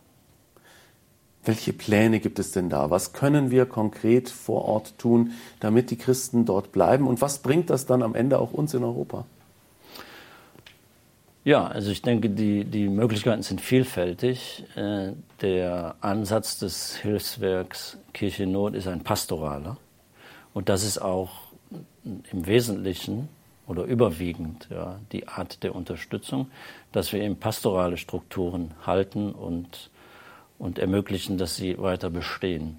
Welche 1.42 1.72
Pläne 1.72 2.20
gibt 2.20 2.38
es 2.38 2.52
denn 2.52 2.68
da? 2.68 2.90
Was 2.90 3.14
können 3.14 3.50
wir 3.50 3.64
konkret 3.64 4.28
vor 4.28 4.66
Ort 4.66 4.98
tun, 4.98 5.32
damit 5.58 5.90
die 5.90 5.96
Christen 5.96 6.44
dort 6.44 6.70
bleiben? 6.70 7.06
Und 7.06 7.22
was 7.22 7.38
bringt 7.38 7.70
das 7.70 7.86
dann 7.86 8.02
am 8.02 8.14
Ende 8.14 8.38
auch 8.38 8.52
uns 8.52 8.74
in 8.74 8.84
Europa? 8.84 9.24
Ja, 11.42 11.66
also 11.66 11.90
ich 11.90 12.02
denke, 12.02 12.28
die, 12.28 12.64
die 12.64 12.88
Möglichkeiten 12.88 13.42
sind 13.42 13.62
vielfältig. 13.62 14.64
Äh, 14.76 15.12
der 15.40 15.96
Ansatz 16.02 16.58
des 16.58 16.96
Hilfswerks 16.96 17.96
Kirche 18.12 18.46
Not 18.46 18.74
ist 18.74 18.86
ein 18.86 19.02
pastoraler. 19.02 19.78
Und 20.52 20.68
das 20.68 20.84
ist 20.84 20.98
auch 20.98 21.30
im 22.04 22.46
Wesentlichen 22.46 23.28
oder 23.66 23.84
überwiegend 23.84 24.68
ja, 24.70 24.98
die 25.12 25.28
Art 25.28 25.62
der 25.62 25.74
Unterstützung, 25.74 26.50
dass 26.92 27.12
wir 27.12 27.22
eben 27.22 27.36
pastorale 27.36 27.96
Strukturen 27.96 28.72
halten 28.84 29.32
und, 29.32 29.90
und 30.58 30.78
ermöglichen, 30.78 31.38
dass 31.38 31.56
sie 31.56 31.78
weiter 31.78 32.10
bestehen. 32.10 32.76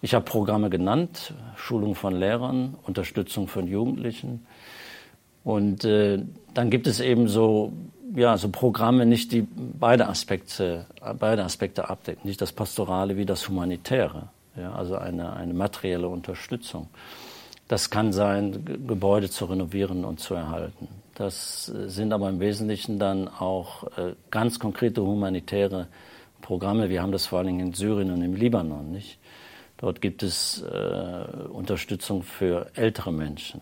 Ich 0.00 0.14
habe 0.14 0.24
Programme 0.24 0.70
genannt, 0.70 1.34
Schulung 1.56 1.96
von 1.96 2.14
Lehrern, 2.14 2.76
Unterstützung 2.84 3.48
von 3.48 3.66
Jugendlichen. 3.66 4.46
Und 5.44 5.84
äh, 5.84 6.22
dann 6.54 6.70
gibt 6.70 6.86
es 6.86 7.00
eben 7.00 7.28
so, 7.28 7.72
ja, 8.14 8.36
so 8.36 8.48
Programme, 8.48 9.06
nicht 9.06 9.32
die 9.32 9.46
beide 9.56 10.08
Aspekte, 10.08 10.86
beide 11.18 11.44
Aspekte 11.44 11.88
abdecken, 11.88 12.26
nicht 12.26 12.40
das 12.40 12.52
Pastorale 12.52 13.16
wie 13.16 13.26
das 13.26 13.48
Humanitäre, 13.48 14.28
ja, 14.56 14.72
also 14.72 14.96
eine, 14.96 15.32
eine 15.34 15.54
materielle 15.54 16.08
Unterstützung. 16.08 16.88
Das 17.68 17.90
kann 17.90 18.12
sein, 18.12 18.64
Gebäude 18.86 19.28
zu 19.28 19.44
renovieren 19.44 20.04
und 20.04 20.20
zu 20.20 20.34
erhalten. 20.34 20.88
Das 21.14 21.68
äh, 21.68 21.88
sind 21.88 22.12
aber 22.12 22.28
im 22.28 22.40
Wesentlichen 22.40 22.98
dann 22.98 23.28
auch 23.28 23.84
äh, 23.98 24.14
ganz 24.30 24.58
konkrete 24.58 25.02
humanitäre 25.02 25.88
Programme. 26.40 26.88
Wir 26.88 27.02
haben 27.02 27.12
das 27.12 27.26
vor 27.26 27.40
allem 27.40 27.60
in 27.60 27.74
Syrien 27.74 28.10
und 28.10 28.22
im 28.22 28.34
Libanon, 28.34 28.90
nicht? 28.90 29.18
Dort 29.76 30.00
gibt 30.00 30.22
es 30.22 30.62
äh, 30.62 31.48
Unterstützung 31.52 32.22
für 32.22 32.70
ältere 32.74 33.12
Menschen, 33.12 33.60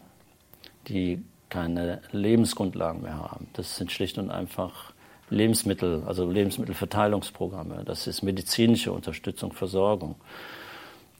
die 0.89 1.23
keine 1.49 2.01
Lebensgrundlagen 2.13 3.03
mehr 3.03 3.19
haben. 3.19 3.49
Das 3.53 3.77
sind 3.77 3.93
schlicht 3.93 4.19
und 4.19 4.31
einfach 4.31 4.93
Lebensmittel, 5.31 6.03
also 6.07 6.31
Lebensmittelverteilungsprogramme. 6.31 7.83
Das 7.85 8.07
ist 8.07 8.23
medizinische 8.23 8.93
Unterstützung, 8.93 9.53
Versorgung. 9.53 10.17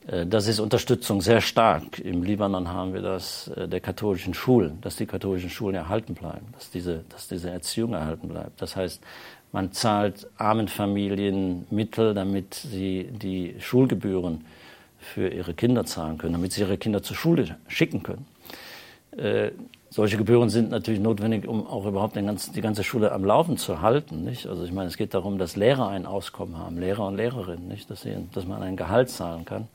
Äh, 0.07 0.27
das 0.27 0.47
ist 0.47 0.61
Unterstützung 0.61 1.21
sehr 1.21 1.41
stark. 1.41 1.99
Im 1.99 2.23
Libanon 2.23 2.69
haben 2.69 2.95
wir 2.95 3.03
das 3.03 3.49
äh, 3.49 3.69
der 3.69 3.81
katholischen 3.81 4.35
Schulen, 4.35 4.81
dass 4.81 4.97
die 4.97 5.07
katholischen 5.07 5.51
Schulen 5.51 5.75
erhalten 5.75 6.15
bleiben, 6.15 6.47
dass 6.53 6.71
diese, 6.71 7.05
dass 7.09 7.29
diese 7.29 7.51
Erziehung 7.51 7.95
erhalten 7.95 8.29
bleibt. 8.29 8.61
Das 8.63 8.77
heißt, 8.77 9.03
man 9.53 9.73
zahlt 9.73 10.27
armen 10.37 10.69
Familien 10.69 11.67
Mittel, 11.71 12.15
damit 12.15 12.55
sie 12.55 13.09
die 13.11 13.55
Schulgebühren 13.59 14.45
für 14.99 15.29
ihre 15.29 15.55
Kinder 15.55 15.85
zahlen 15.85 16.19
können, 16.19 16.35
damit 16.35 16.53
sie 16.53 16.63
ihre 16.63 16.79
Kinder 16.79 17.03
zur 17.03 17.17
Schule 17.17 17.57
schicken 17.69 18.03
können. 18.03 18.27
Äh, 19.97 20.01
solche 20.07 20.17
Gebühren 20.19 20.51
sind 20.51 20.71
natürlich 20.71 21.01
notwendig, 21.01 21.49
um 21.49 21.67
auch 21.67 21.87
überhaupt 21.87 22.15
ganzen, 22.15 22.53
die 22.53 22.61
ganze 22.61 22.85
Schule 22.85 23.13
am 23.13 23.25
Laufen 23.25 23.57
zu 23.57 23.81
halten. 23.81 24.25
Nicht? 24.25 24.47
Also 24.47 24.65
ich 24.65 24.73
meine, 24.73 24.89
es 24.89 24.97
geht 24.97 25.15
darum, 25.15 25.39
dass 25.39 25.57
Lehrer 25.57 25.89
ein 25.89 26.07
Auskommen 26.07 26.59
haben, 26.59 26.79
Lehrer 26.79 27.07
und 27.07 27.17
Lehrerinnen, 27.17 27.69
nicht? 27.69 27.91
Dass, 27.91 28.03
sie, 28.03 28.15
dass 28.33 28.47
man 28.47 28.63
ein 28.63 28.77
Gehalt 28.77 29.11
zahlen 29.11 29.45
kann, 29.45 29.69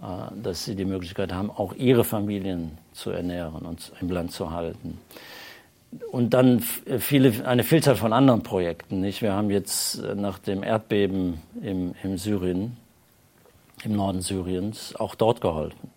äh, 0.00 0.42
dass 0.42 0.64
sie 0.64 0.74
die 0.74 0.84
Möglichkeit 0.84 1.32
haben, 1.32 1.50
auch 1.50 1.74
ihre 1.74 2.04
Familien 2.04 2.78
zu 2.92 3.10
ernähren 3.10 3.64
und 3.66 3.92
im 4.00 4.10
Land 4.10 4.32
zu 4.32 4.50
halten. 4.50 4.98
Und 6.12 6.34
dann 6.34 6.60
viele, 6.60 7.46
eine 7.46 7.64
Vielzahl 7.64 7.96
von 7.96 8.12
anderen 8.12 8.44
Projekten. 8.44 9.00
Nicht? 9.00 9.22
Wir 9.22 9.32
haben 9.32 9.50
jetzt 9.50 9.96
äh, 9.96 10.14
nach 10.14 10.38
dem 10.38 10.62
Erdbeben 10.62 11.40
im, 11.62 11.94
im 12.02 12.16
Syrien, 12.16 12.76
im 13.82 13.96
Norden 13.96 14.20
Syriens, 14.20 14.94
auch 14.96 15.14
dort 15.14 15.40
geholfen. 15.40 15.90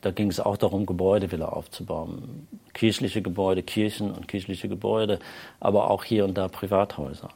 Da 0.00 0.10
ging 0.10 0.28
es 0.28 0.40
auch 0.40 0.56
darum, 0.56 0.86
Gebäude 0.86 1.32
wieder 1.32 1.56
aufzubauen. 1.56 2.46
Kirchliche 2.72 3.22
Gebäude, 3.22 3.62
Kirchen 3.62 4.10
und 4.10 4.28
kirchliche 4.28 4.68
Gebäude, 4.68 5.18
aber 5.60 5.90
auch 5.90 6.04
hier 6.04 6.24
und 6.24 6.36
da 6.36 6.48
Privathäuser. 6.48 7.30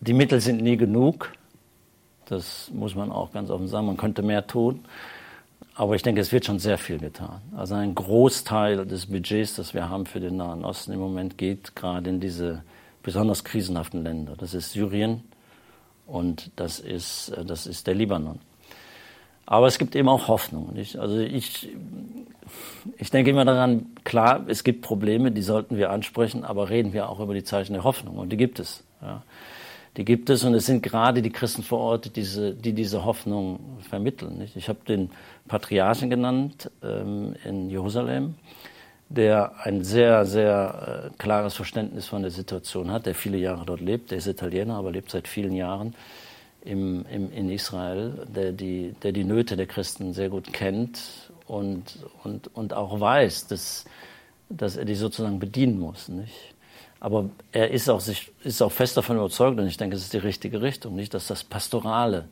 Die 0.00 0.12
Mittel 0.12 0.40
sind 0.40 0.62
nie 0.62 0.76
genug. 0.76 1.32
Das 2.26 2.70
muss 2.72 2.94
man 2.94 3.12
auch 3.12 3.32
ganz 3.32 3.50
offen 3.50 3.68
sagen. 3.68 3.86
Man 3.86 3.96
könnte 3.96 4.22
mehr 4.22 4.46
tun. 4.46 4.84
Aber 5.74 5.96
ich 5.96 6.02
denke, 6.02 6.20
es 6.20 6.30
wird 6.32 6.44
schon 6.44 6.58
sehr 6.58 6.78
viel 6.78 6.98
getan. 6.98 7.40
Also 7.56 7.74
ein 7.74 7.94
Großteil 7.94 8.86
des 8.86 9.06
Budgets, 9.06 9.56
das 9.56 9.74
wir 9.74 9.88
haben 9.88 10.06
für 10.06 10.20
den 10.20 10.36
Nahen 10.36 10.64
Osten 10.64 10.92
im 10.92 11.00
Moment, 11.00 11.36
geht 11.36 11.74
gerade 11.74 12.10
in 12.10 12.20
diese 12.20 12.62
besonders 13.02 13.44
krisenhaften 13.44 14.04
Länder. 14.04 14.34
Das 14.36 14.54
ist 14.54 14.72
Syrien 14.72 15.24
und 16.06 16.50
das 16.56 16.78
ist, 16.78 17.30
äh, 17.30 17.44
das 17.44 17.66
ist 17.66 17.86
der 17.86 17.94
Libanon. 17.94 18.38
Aber 19.46 19.66
es 19.66 19.78
gibt 19.78 19.94
eben 19.94 20.08
auch 20.08 20.28
Hoffnung. 20.28 20.72
Nicht? 20.72 20.96
Also 20.96 21.18
ich, 21.18 21.68
ich 22.96 23.10
denke 23.10 23.30
immer 23.30 23.44
daran, 23.44 23.86
klar, 24.04 24.44
es 24.48 24.64
gibt 24.64 24.82
Probleme, 24.82 25.32
die 25.32 25.42
sollten 25.42 25.76
wir 25.76 25.90
ansprechen, 25.90 26.44
aber 26.44 26.70
reden 26.70 26.92
wir 26.92 27.08
auch 27.08 27.20
über 27.20 27.34
die 27.34 27.44
Zeichen 27.44 27.74
der 27.74 27.84
Hoffnung. 27.84 28.16
Und 28.16 28.30
die 28.30 28.36
gibt 28.36 28.58
es. 28.58 28.84
Ja. 29.02 29.22
Die 29.96 30.04
gibt 30.04 30.28
es 30.28 30.42
und 30.42 30.54
es 30.54 30.66
sind 30.66 30.82
gerade 30.82 31.22
die 31.22 31.30
Christen 31.30 31.62
vor 31.62 31.78
Ort, 31.78 32.06
die 32.06 32.10
diese, 32.10 32.52
die 32.52 32.72
diese 32.72 33.04
Hoffnung 33.04 33.60
vermitteln. 33.88 34.38
Nicht? 34.38 34.56
Ich 34.56 34.68
habe 34.68 34.80
den 34.88 35.10
Patriarchen 35.46 36.10
genannt 36.10 36.70
ähm, 36.82 37.36
in 37.44 37.70
Jerusalem, 37.70 38.34
der 39.08 39.52
ein 39.62 39.84
sehr, 39.84 40.24
sehr 40.26 41.10
äh, 41.12 41.16
klares 41.18 41.54
Verständnis 41.54 42.06
von 42.06 42.22
der 42.22 42.32
Situation 42.32 42.90
hat, 42.90 43.06
der 43.06 43.14
viele 43.14 43.36
Jahre 43.36 43.64
dort 43.66 43.80
lebt. 43.80 44.10
Der 44.10 44.18
ist 44.18 44.26
Italiener, 44.26 44.74
aber 44.74 44.90
lebt 44.90 45.12
seit 45.12 45.28
vielen 45.28 45.52
Jahren 45.52 45.94
im, 46.64 47.04
im, 47.06 47.30
in 47.32 47.50
Israel, 47.50 48.26
der 48.34 48.52
die, 48.52 48.94
der 49.02 49.12
die 49.12 49.24
Nöte 49.24 49.56
der 49.56 49.66
Christen 49.66 50.12
sehr 50.12 50.30
gut 50.30 50.52
kennt 50.52 51.30
und, 51.46 51.98
und, 52.22 52.48
und 52.54 52.72
auch 52.72 52.98
weiß, 52.98 53.48
dass, 53.48 53.84
dass 54.48 54.76
er 54.76 54.84
die 54.84 54.94
sozusagen 54.94 55.38
bedienen 55.38 55.78
muss. 55.78 56.08
Nicht? 56.08 56.54
Aber 57.00 57.28
er 57.52 57.70
ist 57.70 57.90
auch, 57.90 58.00
sich, 58.00 58.32
ist 58.44 58.62
auch 58.62 58.72
fest 58.72 58.96
davon 58.96 59.16
überzeugt, 59.16 59.58
und 59.60 59.66
ich 59.66 59.76
denke, 59.76 59.96
es 59.96 60.02
ist 60.02 60.14
die 60.14 60.18
richtige 60.18 60.62
Richtung, 60.62 60.96
nicht, 60.96 61.12
dass 61.12 61.26
das 61.26 61.44
Pastorale 61.44 62.28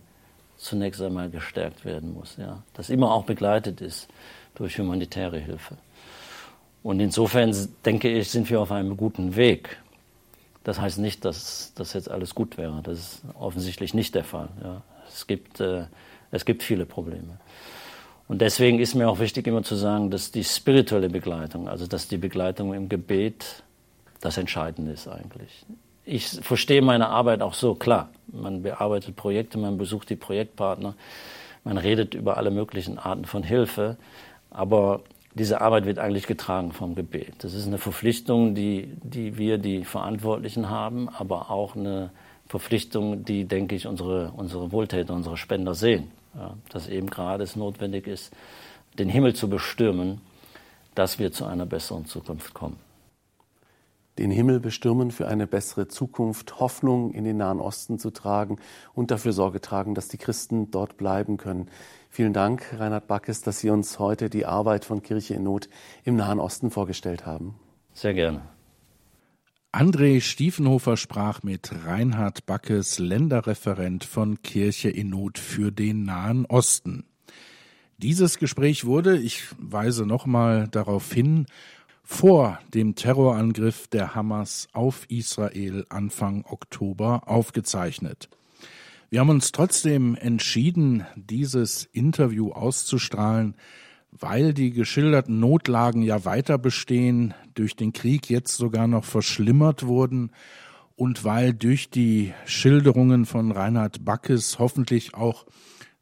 zunächst 0.56 1.02
einmal 1.02 1.28
gestärkt 1.28 1.84
werden 1.84 2.14
muss, 2.14 2.36
ja? 2.38 2.62
das 2.72 2.88
immer 2.88 3.12
auch 3.12 3.24
begleitet 3.24 3.80
ist 3.80 4.08
durch 4.54 4.78
humanitäre 4.78 5.38
Hilfe. 5.38 5.76
Und 6.82 7.00
insofern 7.00 7.54
denke 7.84 8.08
ich, 8.08 8.30
sind 8.30 8.48
wir 8.48 8.60
auf 8.60 8.72
einem 8.72 8.96
guten 8.96 9.36
Weg. 9.36 9.76
Das 10.64 10.80
heißt 10.80 10.98
nicht, 10.98 11.24
dass 11.24 11.72
das 11.74 11.92
jetzt 11.92 12.10
alles 12.10 12.34
gut 12.34 12.56
wäre. 12.56 12.80
Das 12.82 12.98
ist 12.98 13.22
offensichtlich 13.38 13.94
nicht 13.94 14.14
der 14.14 14.24
Fall. 14.24 14.48
Ja. 14.62 14.82
Es, 15.08 15.26
gibt, 15.26 15.60
äh, 15.60 15.86
es 16.30 16.44
gibt 16.44 16.62
viele 16.62 16.86
Probleme. 16.86 17.38
Und 18.28 18.40
deswegen 18.40 18.78
ist 18.78 18.94
mir 18.94 19.08
auch 19.08 19.18
wichtig, 19.18 19.46
immer 19.46 19.62
zu 19.62 19.74
sagen, 19.74 20.10
dass 20.10 20.30
die 20.30 20.44
spirituelle 20.44 21.10
Begleitung, 21.10 21.68
also 21.68 21.86
dass 21.86 22.08
die 22.08 22.16
Begleitung 22.16 22.72
im 22.72 22.88
Gebet 22.88 23.62
das 24.20 24.38
Entscheidende 24.38 24.92
ist 24.92 25.08
eigentlich. 25.08 25.66
Ich 26.04 26.28
verstehe 26.28 26.82
meine 26.82 27.08
Arbeit 27.08 27.42
auch 27.42 27.54
so, 27.54 27.74
klar. 27.74 28.10
Man 28.28 28.62
bearbeitet 28.62 29.16
Projekte, 29.16 29.58
man 29.58 29.78
besucht 29.78 30.10
die 30.10 30.16
Projektpartner, 30.16 30.94
man 31.64 31.76
redet 31.76 32.14
über 32.14 32.36
alle 32.36 32.50
möglichen 32.50 32.98
Arten 32.98 33.24
von 33.24 33.42
Hilfe, 33.42 33.96
aber 34.50 35.02
diese 35.34 35.60
Arbeit 35.60 35.86
wird 35.86 35.98
eigentlich 35.98 36.26
getragen 36.26 36.72
vom 36.72 36.94
Gebet. 36.94 37.34
Das 37.38 37.54
ist 37.54 37.66
eine 37.66 37.78
Verpflichtung, 37.78 38.54
die, 38.54 38.88
die 39.02 39.38
wir, 39.38 39.58
die 39.58 39.84
Verantwortlichen 39.84 40.68
haben, 40.68 41.08
aber 41.08 41.50
auch 41.50 41.74
eine 41.74 42.10
Verpflichtung, 42.48 43.24
die, 43.24 43.44
denke 43.44 43.74
ich, 43.74 43.86
unsere, 43.86 44.32
unsere 44.36 44.72
Wohltäter, 44.72 45.14
unsere 45.14 45.36
Spender 45.36 45.74
sehen. 45.74 46.10
Ja, 46.34 46.54
dass 46.70 46.88
eben 46.88 47.08
gerade 47.08 47.44
es 47.44 47.56
notwendig 47.56 48.06
ist, 48.06 48.34
den 48.98 49.08
Himmel 49.08 49.34
zu 49.34 49.48
bestürmen, 49.48 50.20
dass 50.94 51.18
wir 51.18 51.32
zu 51.32 51.44
einer 51.44 51.66
besseren 51.66 52.06
Zukunft 52.06 52.54
kommen. 52.54 52.76
Den 54.18 54.30
Himmel 54.30 54.60
bestürmen 54.60 55.10
für 55.10 55.26
eine 55.26 55.46
bessere 55.46 55.88
Zukunft, 55.88 56.60
Hoffnung 56.60 57.12
in 57.12 57.24
den 57.24 57.38
Nahen 57.38 57.60
Osten 57.60 57.98
zu 57.98 58.10
tragen 58.10 58.58
und 58.92 59.10
dafür 59.10 59.32
Sorge 59.32 59.60
tragen, 59.60 59.94
dass 59.94 60.08
die 60.08 60.18
Christen 60.18 60.70
dort 60.70 60.98
bleiben 60.98 61.38
können. 61.38 61.70
Vielen 62.10 62.34
Dank, 62.34 62.74
Reinhard 62.78 63.06
Backes, 63.06 63.40
dass 63.40 63.60
Sie 63.60 63.70
uns 63.70 63.98
heute 63.98 64.28
die 64.28 64.44
Arbeit 64.44 64.84
von 64.84 65.02
Kirche 65.02 65.34
in 65.34 65.44
Not 65.44 65.70
im 66.04 66.16
Nahen 66.16 66.40
Osten 66.40 66.70
vorgestellt 66.70 67.24
haben. 67.24 67.54
Sehr 67.94 68.12
gerne. 68.12 68.42
André 69.72 70.20
Stiefenhofer 70.20 70.98
sprach 70.98 71.42
mit 71.42 71.72
Reinhard 71.86 72.44
Backes, 72.44 72.98
Länderreferent 72.98 74.04
von 74.04 74.42
Kirche 74.42 74.90
in 74.90 75.08
Not 75.08 75.38
für 75.38 75.72
den 75.72 76.04
Nahen 76.04 76.44
Osten. 76.44 77.06
Dieses 77.96 78.38
Gespräch 78.38 78.84
wurde, 78.84 79.16
ich 79.16 79.44
weise 79.58 80.04
nochmal 80.04 80.68
darauf 80.68 81.10
hin, 81.10 81.46
vor 82.02 82.58
dem 82.74 82.94
Terrorangriff 82.94 83.88
der 83.88 84.14
Hamas 84.14 84.68
auf 84.72 85.06
Israel 85.08 85.86
Anfang 85.88 86.44
Oktober 86.46 87.22
aufgezeichnet. 87.26 88.28
Wir 89.10 89.20
haben 89.20 89.28
uns 89.28 89.52
trotzdem 89.52 90.14
entschieden, 90.14 91.06
dieses 91.16 91.84
Interview 91.92 92.52
auszustrahlen, 92.52 93.54
weil 94.10 94.54
die 94.54 94.70
geschilderten 94.70 95.38
Notlagen 95.38 96.02
ja 96.02 96.24
weiter 96.24 96.58
bestehen, 96.58 97.34
durch 97.54 97.76
den 97.76 97.92
Krieg 97.92 98.30
jetzt 98.30 98.56
sogar 98.56 98.86
noch 98.86 99.04
verschlimmert 99.04 99.86
wurden 99.86 100.30
und 100.96 101.24
weil 101.24 101.54
durch 101.54 101.90
die 101.90 102.32
Schilderungen 102.46 103.26
von 103.26 103.52
Reinhard 103.52 104.04
Backes 104.04 104.58
hoffentlich 104.58 105.14
auch 105.14 105.46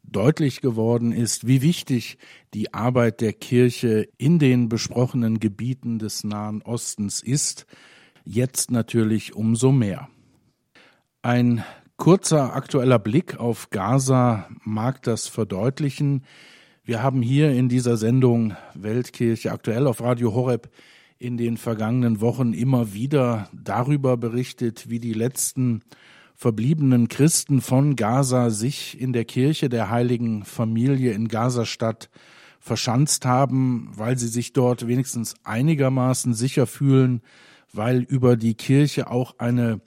deutlich 0.03 0.61
geworden 0.61 1.11
ist, 1.11 1.47
wie 1.47 1.61
wichtig 1.61 2.17
die 2.53 2.73
Arbeit 2.73 3.21
der 3.21 3.33
Kirche 3.33 4.07
in 4.17 4.39
den 4.39 4.69
besprochenen 4.69 5.39
Gebieten 5.39 5.99
des 5.99 6.23
Nahen 6.23 6.61
Ostens 6.61 7.21
ist, 7.21 7.65
jetzt 8.25 8.71
natürlich 8.71 9.35
umso 9.35 9.71
mehr. 9.71 10.09
Ein 11.21 11.63
kurzer 11.97 12.55
aktueller 12.55 12.99
Blick 12.99 13.39
auf 13.39 13.69
Gaza 13.69 14.47
mag 14.63 15.03
das 15.03 15.27
verdeutlichen. 15.27 16.25
Wir 16.83 17.03
haben 17.03 17.21
hier 17.21 17.51
in 17.51 17.69
dieser 17.69 17.95
Sendung 17.95 18.55
Weltkirche 18.73 19.51
aktuell 19.51 19.85
auf 19.85 20.01
Radio 20.01 20.33
Horeb 20.33 20.69
in 21.19 21.37
den 21.37 21.57
vergangenen 21.57 22.19
Wochen 22.19 22.53
immer 22.53 22.93
wieder 22.93 23.49
darüber 23.53 24.17
berichtet, 24.17 24.89
wie 24.89 24.99
die 24.99 25.13
letzten 25.13 25.83
verbliebenen 26.41 27.07
Christen 27.07 27.61
von 27.61 27.95
Gaza 27.95 28.49
sich 28.49 28.99
in 28.99 29.13
der 29.13 29.25
Kirche 29.25 29.69
der 29.69 29.91
heiligen 29.91 30.43
Familie 30.43 31.11
in 31.11 31.27
Gazastadt 31.27 32.09
verschanzt 32.59 33.27
haben, 33.27 33.91
weil 33.95 34.17
sie 34.17 34.27
sich 34.27 34.51
dort 34.51 34.87
wenigstens 34.87 35.35
einigermaßen 35.43 36.33
sicher 36.33 36.65
fühlen, 36.65 37.21
weil 37.73 37.99
über 37.99 38.37
die 38.37 38.55
Kirche 38.55 39.11
auch 39.11 39.35
eine 39.37 39.81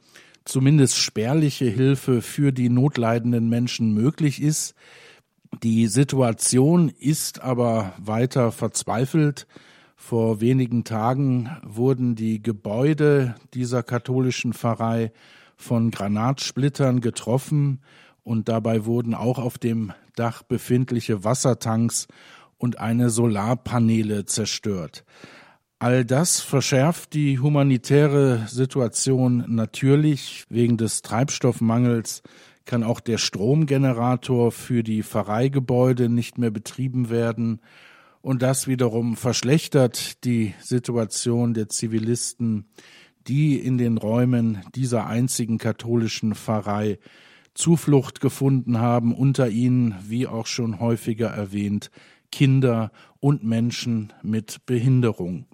zumindest 0.44 0.96
spärliche 0.96 1.64
Hilfe 1.64 2.22
für 2.22 2.52
die 2.52 2.68
notleidenden 2.68 3.48
Menschen 3.48 3.92
möglich 3.92 4.40
ist. 4.40 4.76
Die 5.64 5.88
Situation 5.88 6.88
ist 6.88 7.42
aber 7.42 7.94
weiter 7.98 8.52
verzweifelt. 8.52 9.48
Vor 9.96 10.40
wenigen 10.40 10.84
Tagen 10.84 11.50
wurden 11.64 12.14
die 12.14 12.40
Gebäude 12.40 13.34
dieser 13.54 13.82
katholischen 13.82 14.52
Pfarrei 14.52 15.10
von 15.56 15.90
Granatsplittern 15.90 17.00
getroffen 17.00 17.80
und 18.22 18.48
dabei 18.48 18.84
wurden 18.86 19.14
auch 19.14 19.38
auf 19.38 19.58
dem 19.58 19.92
Dach 20.16 20.42
befindliche 20.42 21.24
Wassertanks 21.24 22.08
und 22.56 22.78
eine 22.78 23.10
Solarpaneele 23.10 24.24
zerstört. 24.24 25.04
All 25.78 26.04
das 26.04 26.40
verschärft 26.40 27.12
die 27.12 27.38
humanitäre 27.38 28.46
Situation 28.46 29.44
natürlich. 29.48 30.46
Wegen 30.48 30.78
des 30.78 31.02
Treibstoffmangels 31.02 32.22
kann 32.64 32.82
auch 32.84 33.00
der 33.00 33.18
Stromgenerator 33.18 34.50
für 34.50 34.82
die 34.82 35.02
Pfarreigebäude 35.02 36.08
nicht 36.08 36.38
mehr 36.38 36.50
betrieben 36.50 37.10
werden. 37.10 37.60
Und 38.22 38.40
das 38.40 38.66
wiederum 38.66 39.16
verschlechtert 39.16 40.24
die 40.24 40.54
Situation 40.62 41.52
der 41.52 41.68
Zivilisten 41.68 42.64
die 43.26 43.58
in 43.58 43.78
den 43.78 43.98
Räumen 43.98 44.60
dieser 44.74 45.06
einzigen 45.06 45.58
katholischen 45.58 46.34
Pfarrei 46.34 46.98
Zuflucht 47.54 48.20
gefunden 48.20 48.78
haben, 48.78 49.14
unter 49.14 49.48
ihnen, 49.48 49.94
wie 50.06 50.26
auch 50.26 50.46
schon 50.46 50.80
häufiger 50.80 51.28
erwähnt, 51.28 51.90
Kinder 52.32 52.90
und 53.20 53.44
Menschen 53.44 54.12
mit 54.22 54.66
Behinderung. 54.66 55.46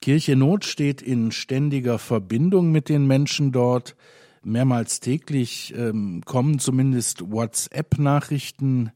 Kirche 0.00 0.36
Not 0.36 0.64
steht 0.64 1.02
in 1.02 1.32
ständiger 1.32 1.98
Verbindung 1.98 2.70
mit 2.70 2.88
den 2.88 3.06
Menschen 3.06 3.52
dort. 3.52 3.96
Mehrmals 4.44 5.00
täglich 5.00 5.74
ähm, 5.76 6.22
kommen 6.24 6.58
zumindest 6.58 7.32
WhatsApp-Nachrichten. 7.32 8.92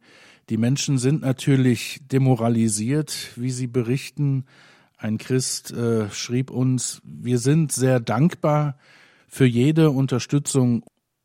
Die 0.50 0.58
Menschen 0.58 0.98
sind 0.98 1.22
natürlich 1.22 2.00
demoralisiert, 2.12 3.32
wie 3.36 3.50
sie 3.50 3.66
berichten. 3.66 4.44
Ein 4.98 5.16
Christ 5.16 5.70
äh, 5.70 6.10
schrieb 6.10 6.50
uns, 6.50 7.00
wir 7.04 7.38
sind 7.38 7.70
sehr 7.70 8.00
dankbar 8.00 8.76
für 9.28 9.46
jede 9.46 9.90
Unterstützung. 9.90 10.84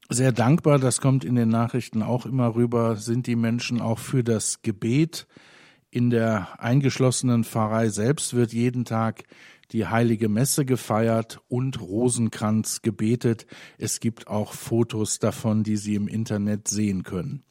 Sehr 0.09 0.31
dankbar, 0.31 0.77
das 0.77 1.01
kommt 1.01 1.25
in 1.25 1.33
den 1.33 1.49
Nachrichten 1.49 2.03
auch 2.03 2.27
immer 2.27 2.53
rüber, 2.53 2.97
sind 2.97 3.25
die 3.25 3.36
Menschen 3.36 3.81
auch 3.81 3.97
für 3.97 4.23
das 4.23 4.62
Gebet. 4.62 5.27
In 5.89 6.12
der 6.12 6.62
eingeschlossenen 6.62 7.43
Pfarrei 7.43 7.89
selbst 7.89 8.36
wird 8.36 8.53
jeden 8.53 8.86
Tag 8.86 9.23
die 9.71 9.88
heilige 9.88 10.29
Messe 10.29 10.65
gefeiert 10.65 11.41
und 11.47 11.81
Rosenkranz 11.81 12.83
gebetet. 12.83 13.47
Es 13.79 13.99
gibt 13.99 14.27
auch 14.27 14.53
Fotos 14.53 15.17
davon, 15.17 15.63
die 15.63 15.77
Sie 15.77 15.95
im 15.95 16.07
Internet 16.07 16.67
sehen 16.67 17.01
können. 17.01 17.43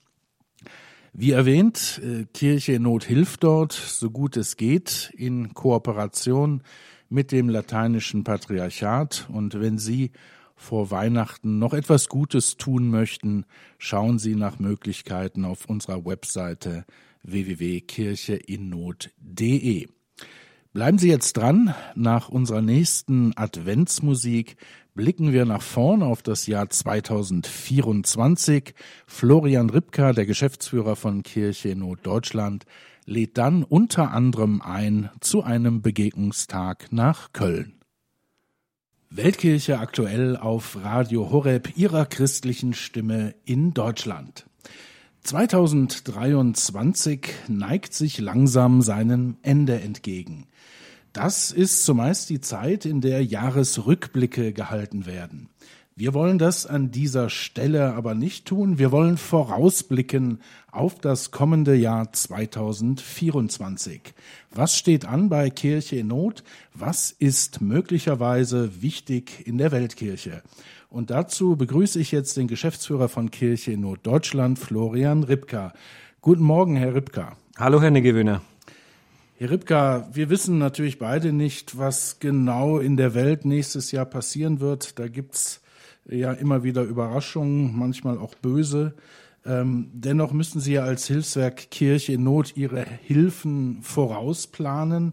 Wie 1.15 1.33
erwähnt, 1.33 2.01
äh, 2.03 2.25
Kirche 2.33 2.73
in 2.73 2.85
Not 2.85 3.05
hilft 3.05 3.45
dort, 3.45 3.73
so 3.73 4.11
gut 4.11 4.39
es 4.39 4.57
geht, 4.57 5.13
in 5.15 5.53
Kooperation 5.53 6.63
mit 7.11 7.33
dem 7.33 7.51
lateinischen 7.51 8.25
Patriarchat. 8.25 9.29
Und 9.31 9.61
wenn 9.61 9.77
Sie 9.77 10.13
vor 10.57 10.91
Weihnachten 10.91 11.59
noch 11.59 11.75
etwas 11.75 12.09
Gutes 12.09 12.57
tun 12.57 12.89
möchten, 12.89 13.45
schauen 13.77 14.19
Sie 14.19 14.35
nach 14.35 14.59
Möglichkeiten 14.59 15.45
auf 15.45 15.67
unserer 15.67 16.07
Webseite 16.07 16.87
www.kircheinnot.de. 17.25 19.89
Bleiben 20.73 20.97
Sie 20.97 21.11
jetzt 21.11 21.37
dran. 21.37 21.75
Nach 21.95 22.31
unserer 22.31 22.63
nächsten 22.63 23.37
Adventsmusik 23.37 24.57
blicken 24.95 25.33
wir 25.33 25.45
nach 25.45 25.63
vorn 25.63 26.03
auf 26.03 26.23
das 26.23 26.47
Jahr 26.47 26.69
2024. 26.69 28.75
Florian 29.07 29.71
Ripka, 29.71 30.13
der 30.13 30.27
Geschäftsführer 30.27 30.97
von 30.97 31.23
Kirche 31.23 31.71
in 31.71 31.79
Norddeutschland, 31.81 32.67
lädt 33.07 33.39
dann 33.39 33.65
unter 33.65 34.13
anderem 34.13 34.61
ein 34.61 35.09
zu 35.21 35.43
einem 35.43 35.81
Begegnungstag 35.83 36.93
nach 36.93 37.33
Köln. 37.33 37.73
Weltkirche 39.11 39.79
aktuell 39.79 40.37
auf 40.37 40.77
Radio 40.83 41.31
Horeb 41.31 41.77
ihrer 41.77 42.07
christlichen 42.07 42.73
Stimme 42.73 43.35
in 43.45 43.75
Deutschland. 43.75 44.47
2023 45.25 47.27
neigt 47.49 47.95
sich 47.95 48.19
langsam 48.19 48.83
seinem 48.83 49.37
Ende 49.43 49.81
entgegen. 49.81 50.47
Das 51.13 51.51
ist 51.51 51.85
zumeist 51.85 52.31
die 52.31 52.41
Zeit, 52.41 52.87
in 52.87 53.03
der 53.03 53.23
Jahresrückblicke 53.23 54.55
gehalten 54.55 55.05
werden. 55.05 55.51
Wir 55.95 56.15
wollen 56.15 56.39
das 56.39 56.65
an 56.65 56.91
dieser 56.91 57.29
Stelle 57.29 57.93
aber 57.93 58.15
nicht 58.15 58.47
tun. 58.47 58.79
Wir 58.79 58.93
wollen 58.93 59.19
vorausblicken 59.19 60.41
auf 60.71 60.99
das 60.99 61.31
kommende 61.31 61.75
Jahr 61.75 62.15
2024. 62.15 64.15
Was 64.51 64.79
steht 64.79 65.05
an 65.05 65.29
bei 65.29 65.51
Kirche 65.51 65.97
in 65.97 66.07
Not? 66.07 66.45
Was 66.73 67.11
ist 67.11 67.61
möglicherweise 67.61 68.81
wichtig 68.81 69.47
in 69.47 69.59
der 69.59 69.71
Weltkirche? 69.71 70.43
Und 70.89 71.11
dazu 71.11 71.57
begrüße 71.57 72.01
ich 72.01 72.11
jetzt 72.11 72.39
den 72.39 72.49
Geschäftsführer 72.49 73.11
von 73.11 73.31
Kirche 73.31 73.73
in 73.73 73.83
Not 73.83 74.01
Deutschland, 74.03 74.59
Florian 74.59 75.25
Ripka. 75.25 75.75
Guten 76.23 76.43
Morgen, 76.43 76.77
Herr 76.77 76.95
Ripka. 76.95 77.37
Hallo, 77.59 77.83
Herr 77.83 77.91
Negewöhner. 77.91 78.41
Herr 79.43 79.51
Ripka, 79.51 80.09
wir 80.13 80.31
wissen 80.31 80.59
natürlich 80.59 81.01
beide 81.01 81.33
nicht, 81.33 81.77
was 81.77 82.21
genau 82.21 82.79
in 82.79 82.97
der 82.97 83.13
Welt 83.13 83.45
nächstes 83.45 83.91
Jahr 83.91 84.05
passieren 84.05 84.61
wird. 84.61 85.01
Da 85.01 85.09
gibt's 85.09 85.63
ja 86.09 86.31
immer 86.33 86.63
wieder 86.63 86.83
Überraschungen, 86.83 87.77
manchmal 87.77 88.19
auch 88.19 88.37
böse. 88.37 88.95
Ähm, 89.45 89.91
dennoch 89.95 90.31
müssen 90.33 90.61
Sie 90.61 90.75
ja 90.75 90.85
als 90.85 91.09
Hilfswerk 91.09 91.73
Kirche 91.73 92.13
in 92.13 92.23
Not 92.23 92.57
Ihre 92.57 92.85
Hilfen 92.85 93.83
vorausplanen, 93.83 95.13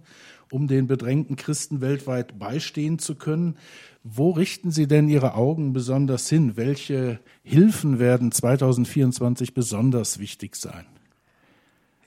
um 0.51 0.67
den 0.67 0.85
bedrängten 0.85 1.35
Christen 1.35 1.81
weltweit 1.81 2.37
beistehen 2.37 2.99
zu 2.99 3.15
können. 3.15 3.57
Wo 4.03 4.29
richten 4.29 4.69
Sie 4.69 4.85
denn 4.85 5.09
Ihre 5.09 5.33
Augen 5.33 5.73
besonders 5.73 6.29
hin? 6.29 6.55
Welche 6.55 7.19
Hilfen 7.41 7.97
werden 7.97 8.31
2024 8.31 9.55
besonders 9.55 10.19
wichtig 10.19 10.55
sein? 10.55 10.85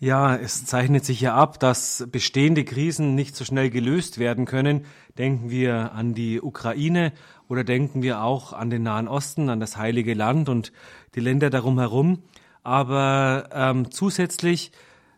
Ja, 0.02 0.34
es 0.34 0.66
zeichnet 0.66 1.04
sich 1.04 1.20
ja 1.20 1.36
ab, 1.36 1.60
dass 1.60 2.08
bestehende 2.10 2.64
Krisen 2.64 3.14
nicht 3.14 3.36
so 3.36 3.44
schnell 3.44 3.70
gelöst 3.70 4.18
werden 4.18 4.46
können. 4.46 4.84
Denken 5.16 5.48
wir 5.48 5.92
an 5.92 6.12
die 6.12 6.42
Ukraine 6.42 7.12
oder 7.46 7.62
denken 7.62 8.02
wir 8.02 8.20
auch 8.20 8.52
an 8.52 8.68
den 8.68 8.82
Nahen 8.82 9.06
Osten, 9.06 9.48
an 9.48 9.60
das 9.60 9.76
Heilige 9.76 10.14
Land 10.14 10.48
und 10.48 10.72
die 11.14 11.20
Länder 11.20 11.50
darum 11.50 11.78
herum. 11.78 12.24
Aber 12.64 13.48
ähm, 13.52 13.92
zusätzlich 13.92 14.72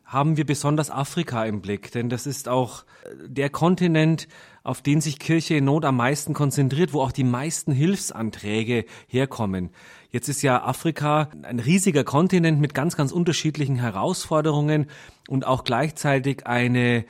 haben 0.04 0.36
wir 0.36 0.44
besonders 0.44 0.90
Afrika 0.90 1.46
im 1.46 1.62
Blick, 1.62 1.90
denn 1.90 2.10
das 2.10 2.26
ist 2.26 2.46
auch 2.46 2.84
der 3.26 3.48
Kontinent, 3.48 4.28
auf 4.64 4.82
den 4.82 5.00
sich 5.00 5.18
Kirche 5.18 5.56
in 5.56 5.66
Not 5.66 5.84
am 5.84 5.96
meisten 5.96 6.32
konzentriert, 6.32 6.92
wo 6.92 7.02
auch 7.02 7.12
die 7.12 7.22
meisten 7.22 7.70
Hilfsanträge 7.70 8.86
herkommen. 9.06 9.70
Jetzt 10.10 10.28
ist 10.28 10.42
ja 10.42 10.64
Afrika 10.64 11.28
ein 11.42 11.60
riesiger 11.60 12.02
Kontinent 12.02 12.60
mit 12.60 12.72
ganz, 12.74 12.96
ganz 12.96 13.12
unterschiedlichen 13.12 13.76
Herausforderungen 13.76 14.86
und 15.28 15.46
auch 15.46 15.64
gleichzeitig 15.64 16.46
eine 16.46 17.04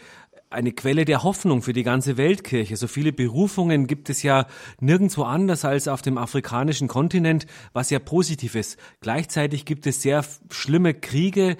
eine 0.50 0.72
Quelle 0.72 1.04
der 1.04 1.24
Hoffnung 1.24 1.62
für 1.62 1.72
die 1.72 1.82
ganze 1.82 2.16
Weltkirche. 2.16 2.76
So 2.76 2.86
viele 2.86 3.12
Berufungen 3.12 3.88
gibt 3.88 4.08
es 4.08 4.22
ja 4.22 4.46
nirgendwo 4.78 5.24
anders 5.24 5.64
als 5.64 5.88
auf 5.88 6.00
dem 6.00 6.16
afrikanischen 6.16 6.86
Kontinent, 6.86 7.46
was 7.72 7.90
ja 7.90 7.98
positiv 7.98 8.54
ist. 8.54 8.78
Gleichzeitig 9.00 9.64
gibt 9.64 9.84
es 9.86 10.00
sehr 10.00 10.24
schlimme 10.50 10.94
Kriege, 10.94 11.56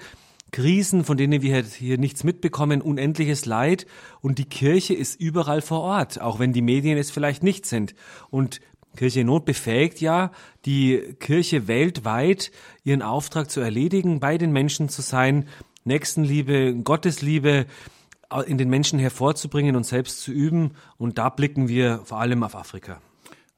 Krisen, 0.55 1.03
von 1.03 1.17
denen 1.17 1.41
wir 1.41 1.63
hier 1.63 1.97
nichts 1.97 2.23
mitbekommen, 2.23 2.81
unendliches 2.81 3.45
Leid 3.45 3.85
und 4.21 4.37
die 4.37 4.45
Kirche 4.45 4.93
ist 4.93 5.19
überall 5.19 5.61
vor 5.61 5.81
Ort, 5.81 6.21
auch 6.21 6.39
wenn 6.39 6.53
die 6.53 6.61
Medien 6.61 6.97
es 6.97 7.11
vielleicht 7.11 7.43
nicht 7.43 7.65
sind. 7.65 7.93
Und 8.29 8.61
Kirche 8.95 9.19
in 9.19 9.27
Not 9.27 9.43
befähigt 9.43 9.99
ja 9.99 10.31
die 10.63 11.13
Kirche 11.19 11.67
weltweit, 11.67 12.53
ihren 12.85 13.01
Auftrag 13.01 13.51
zu 13.51 13.59
erledigen, 13.59 14.21
bei 14.21 14.37
den 14.37 14.53
Menschen 14.53 14.87
zu 14.87 15.01
sein, 15.01 15.49
Nächstenliebe, 15.83 16.73
Gottesliebe 16.73 17.65
in 18.47 18.57
den 18.57 18.69
Menschen 18.69 18.97
hervorzubringen 18.97 19.75
und 19.75 19.85
selbst 19.85 20.21
zu 20.21 20.31
üben. 20.31 20.71
Und 20.95 21.17
da 21.17 21.27
blicken 21.27 21.67
wir 21.67 21.99
vor 22.05 22.21
allem 22.21 22.43
auf 22.43 22.55
Afrika. 22.55 23.01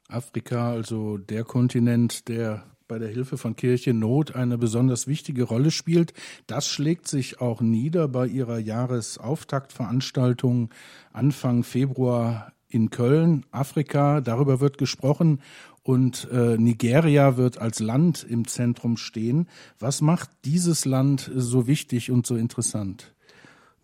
Afrika, 0.08 0.72
also 0.72 1.20
der 1.20 1.44
Kontinent, 1.44 2.28
der 2.28 2.64
bei 2.88 3.00
der 3.00 3.10
Hilfe 3.10 3.38
von 3.38 3.56
Kirche 3.56 3.94
Not 3.94 4.36
eine 4.36 4.58
besonders 4.58 5.08
wichtige 5.08 5.44
Rolle 5.44 5.72
spielt. 5.72 6.14
Das 6.48 6.68
schlägt 6.68 7.08
sich 7.08 7.42
auch 7.42 7.62
nieder 7.62 8.08
bei 8.08 8.28
ihrer 8.28 8.60
Jahresauftaktveranstaltung 8.60 10.70
Anfang 11.12 11.64
Februar 11.64 12.54
in 12.70 12.90
Köln, 12.90 13.46
Afrika. 13.52 14.22
Darüber 14.22 14.60
wird 14.60 14.78
gesprochen 14.78 15.42
und 15.84 16.28
äh, 16.32 16.58
Nigeria 16.58 17.38
wird 17.38 17.58
als 17.58 17.80
Land 17.80 18.26
im 18.28 18.48
Zentrum 18.48 18.98
stehen. 18.98 19.48
Was 19.80 20.02
macht 20.02 20.30
dieses 20.46 20.86
Land 20.86 21.32
so 21.34 21.68
wichtig 21.68 22.12
und 22.12 22.26
so 22.26 22.36
interessant? 22.36 23.14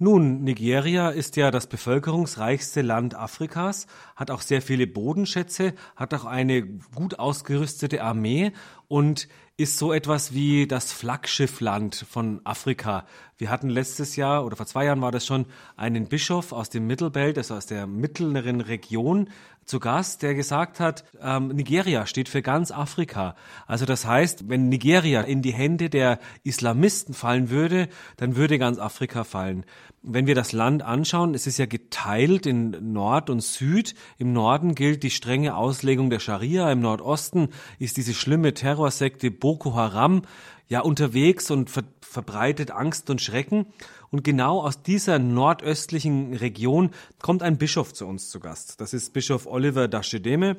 Nun, 0.03 0.43
Nigeria 0.43 1.11
ist 1.11 1.37
ja 1.37 1.49
das 1.49 1.67
bevölkerungsreichste 1.67 2.81
Land 2.81 3.15
Afrikas, 3.15 3.87
hat 4.17 4.31
auch 4.31 4.41
sehr 4.41 4.61
viele 4.61 4.85
Bodenschätze, 4.85 5.75
hat 5.95 6.13
auch 6.13 6.25
eine 6.25 6.63
gut 6.93 7.19
ausgerüstete 7.19 8.03
Armee 8.03 8.51
und 8.89 9.29
ist 9.55 9.77
so 9.77 9.93
etwas 9.93 10.33
wie 10.33 10.65
das 10.65 10.91
Flaggschiffland 10.91 12.07
von 12.09 12.41
Afrika. 12.43 13.05
Wir 13.37 13.51
hatten 13.51 13.69
letztes 13.69 14.15
Jahr 14.15 14.45
oder 14.45 14.55
vor 14.55 14.65
zwei 14.65 14.85
Jahren 14.85 15.01
war 15.01 15.11
das 15.11 15.27
schon 15.27 15.45
einen 15.75 16.07
Bischof 16.07 16.51
aus 16.53 16.71
dem 16.71 16.87
Mittelbelt, 16.87 17.37
also 17.37 17.53
aus 17.53 17.67
der 17.67 17.85
mittleren 17.85 18.61
Region, 18.61 19.29
zu 19.65 19.79
Gast, 19.79 20.21
der 20.23 20.35
gesagt 20.35 20.79
hat, 20.79 21.03
ähm, 21.21 21.49
Nigeria 21.49 22.05
steht 22.05 22.29
für 22.29 22.41
ganz 22.41 22.71
Afrika. 22.71 23.35
Also 23.65 23.85
das 23.85 24.05
heißt, 24.05 24.49
wenn 24.49 24.69
Nigeria 24.69 25.21
in 25.21 25.41
die 25.41 25.53
Hände 25.53 25.89
der 25.89 26.19
Islamisten 26.43 27.13
fallen 27.13 27.49
würde, 27.49 27.87
dann 28.17 28.35
würde 28.35 28.59
ganz 28.59 28.77
Afrika 28.77 29.23
fallen. 29.23 29.65
Wenn 30.01 30.27
wir 30.27 30.35
das 30.35 30.51
Land 30.51 30.83
anschauen, 30.83 31.33
es 31.33 31.47
ist 31.47 31.57
ja 31.57 31.65
geteilt 31.65 32.45
in 32.45 32.91
Nord 32.91 33.29
und 33.29 33.41
Süd. 33.41 33.95
Im 34.17 34.33
Norden 34.33 34.75
gilt 34.75 35.01
die 35.03 35.11
strenge 35.11 35.55
Auslegung 35.55 36.09
der 36.09 36.19
Scharia, 36.19 36.69
im 36.71 36.81
Nordosten 36.81 37.49
ist 37.79 37.95
diese 37.95 38.13
schlimme 38.13 38.53
Terrorsekte 38.53 39.31
Boko 39.43 39.75
Haram 39.75 40.21
ja 40.69 40.79
unterwegs 40.79 41.51
und 41.51 41.69
ver 41.69 41.83
verbreitet 41.99 42.71
Angst 42.71 43.09
und 43.09 43.21
Schrecken. 43.21 43.65
Und 44.09 44.23
genau 44.23 44.61
aus 44.61 44.83
dieser 44.83 45.19
nordöstlichen 45.19 46.35
Region 46.35 46.91
kommt 47.21 47.41
ein 47.41 47.57
Bischof 47.57 47.91
zu 47.91 48.05
uns 48.05 48.29
zu 48.29 48.39
Gast. 48.39 48.79
Das 48.79 48.93
ist 48.93 49.11
Bischof 49.11 49.47
Oliver 49.47 49.87
Daschedeme. 49.89 50.57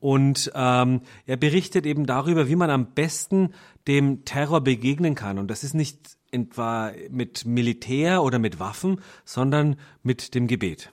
Und 0.00 0.50
ähm, 0.54 1.00
er 1.24 1.36
berichtet 1.36 1.86
eben 1.86 2.04
darüber, 2.04 2.48
wie 2.48 2.56
man 2.56 2.70
am 2.70 2.92
besten 2.92 3.54
dem 3.86 4.24
Terror 4.26 4.60
begegnen 4.60 5.14
kann. 5.14 5.38
Und 5.38 5.48
das 5.48 5.64
ist 5.64 5.74
nicht 5.74 6.18
etwa 6.30 6.92
mit 7.08 7.46
Militär 7.46 8.22
oder 8.22 8.38
mit 8.38 8.58
Waffen, 8.58 9.00
sondern 9.24 9.76
mit 10.02 10.34
dem 10.34 10.46
Gebet. 10.46 10.92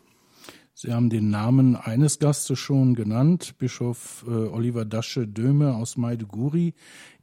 Sie 0.75 0.91
haben 0.91 1.11
den 1.11 1.29
Namen 1.29 1.75
eines 1.75 2.17
Gastes 2.17 2.57
schon 2.57 2.95
genannt, 2.95 3.59
Bischof 3.59 4.25
äh, 4.27 4.31
Oliver 4.31 4.85
Dasche 4.85 5.27
Döme 5.27 5.75
aus 5.75 5.97
Maiduguri 5.97 6.73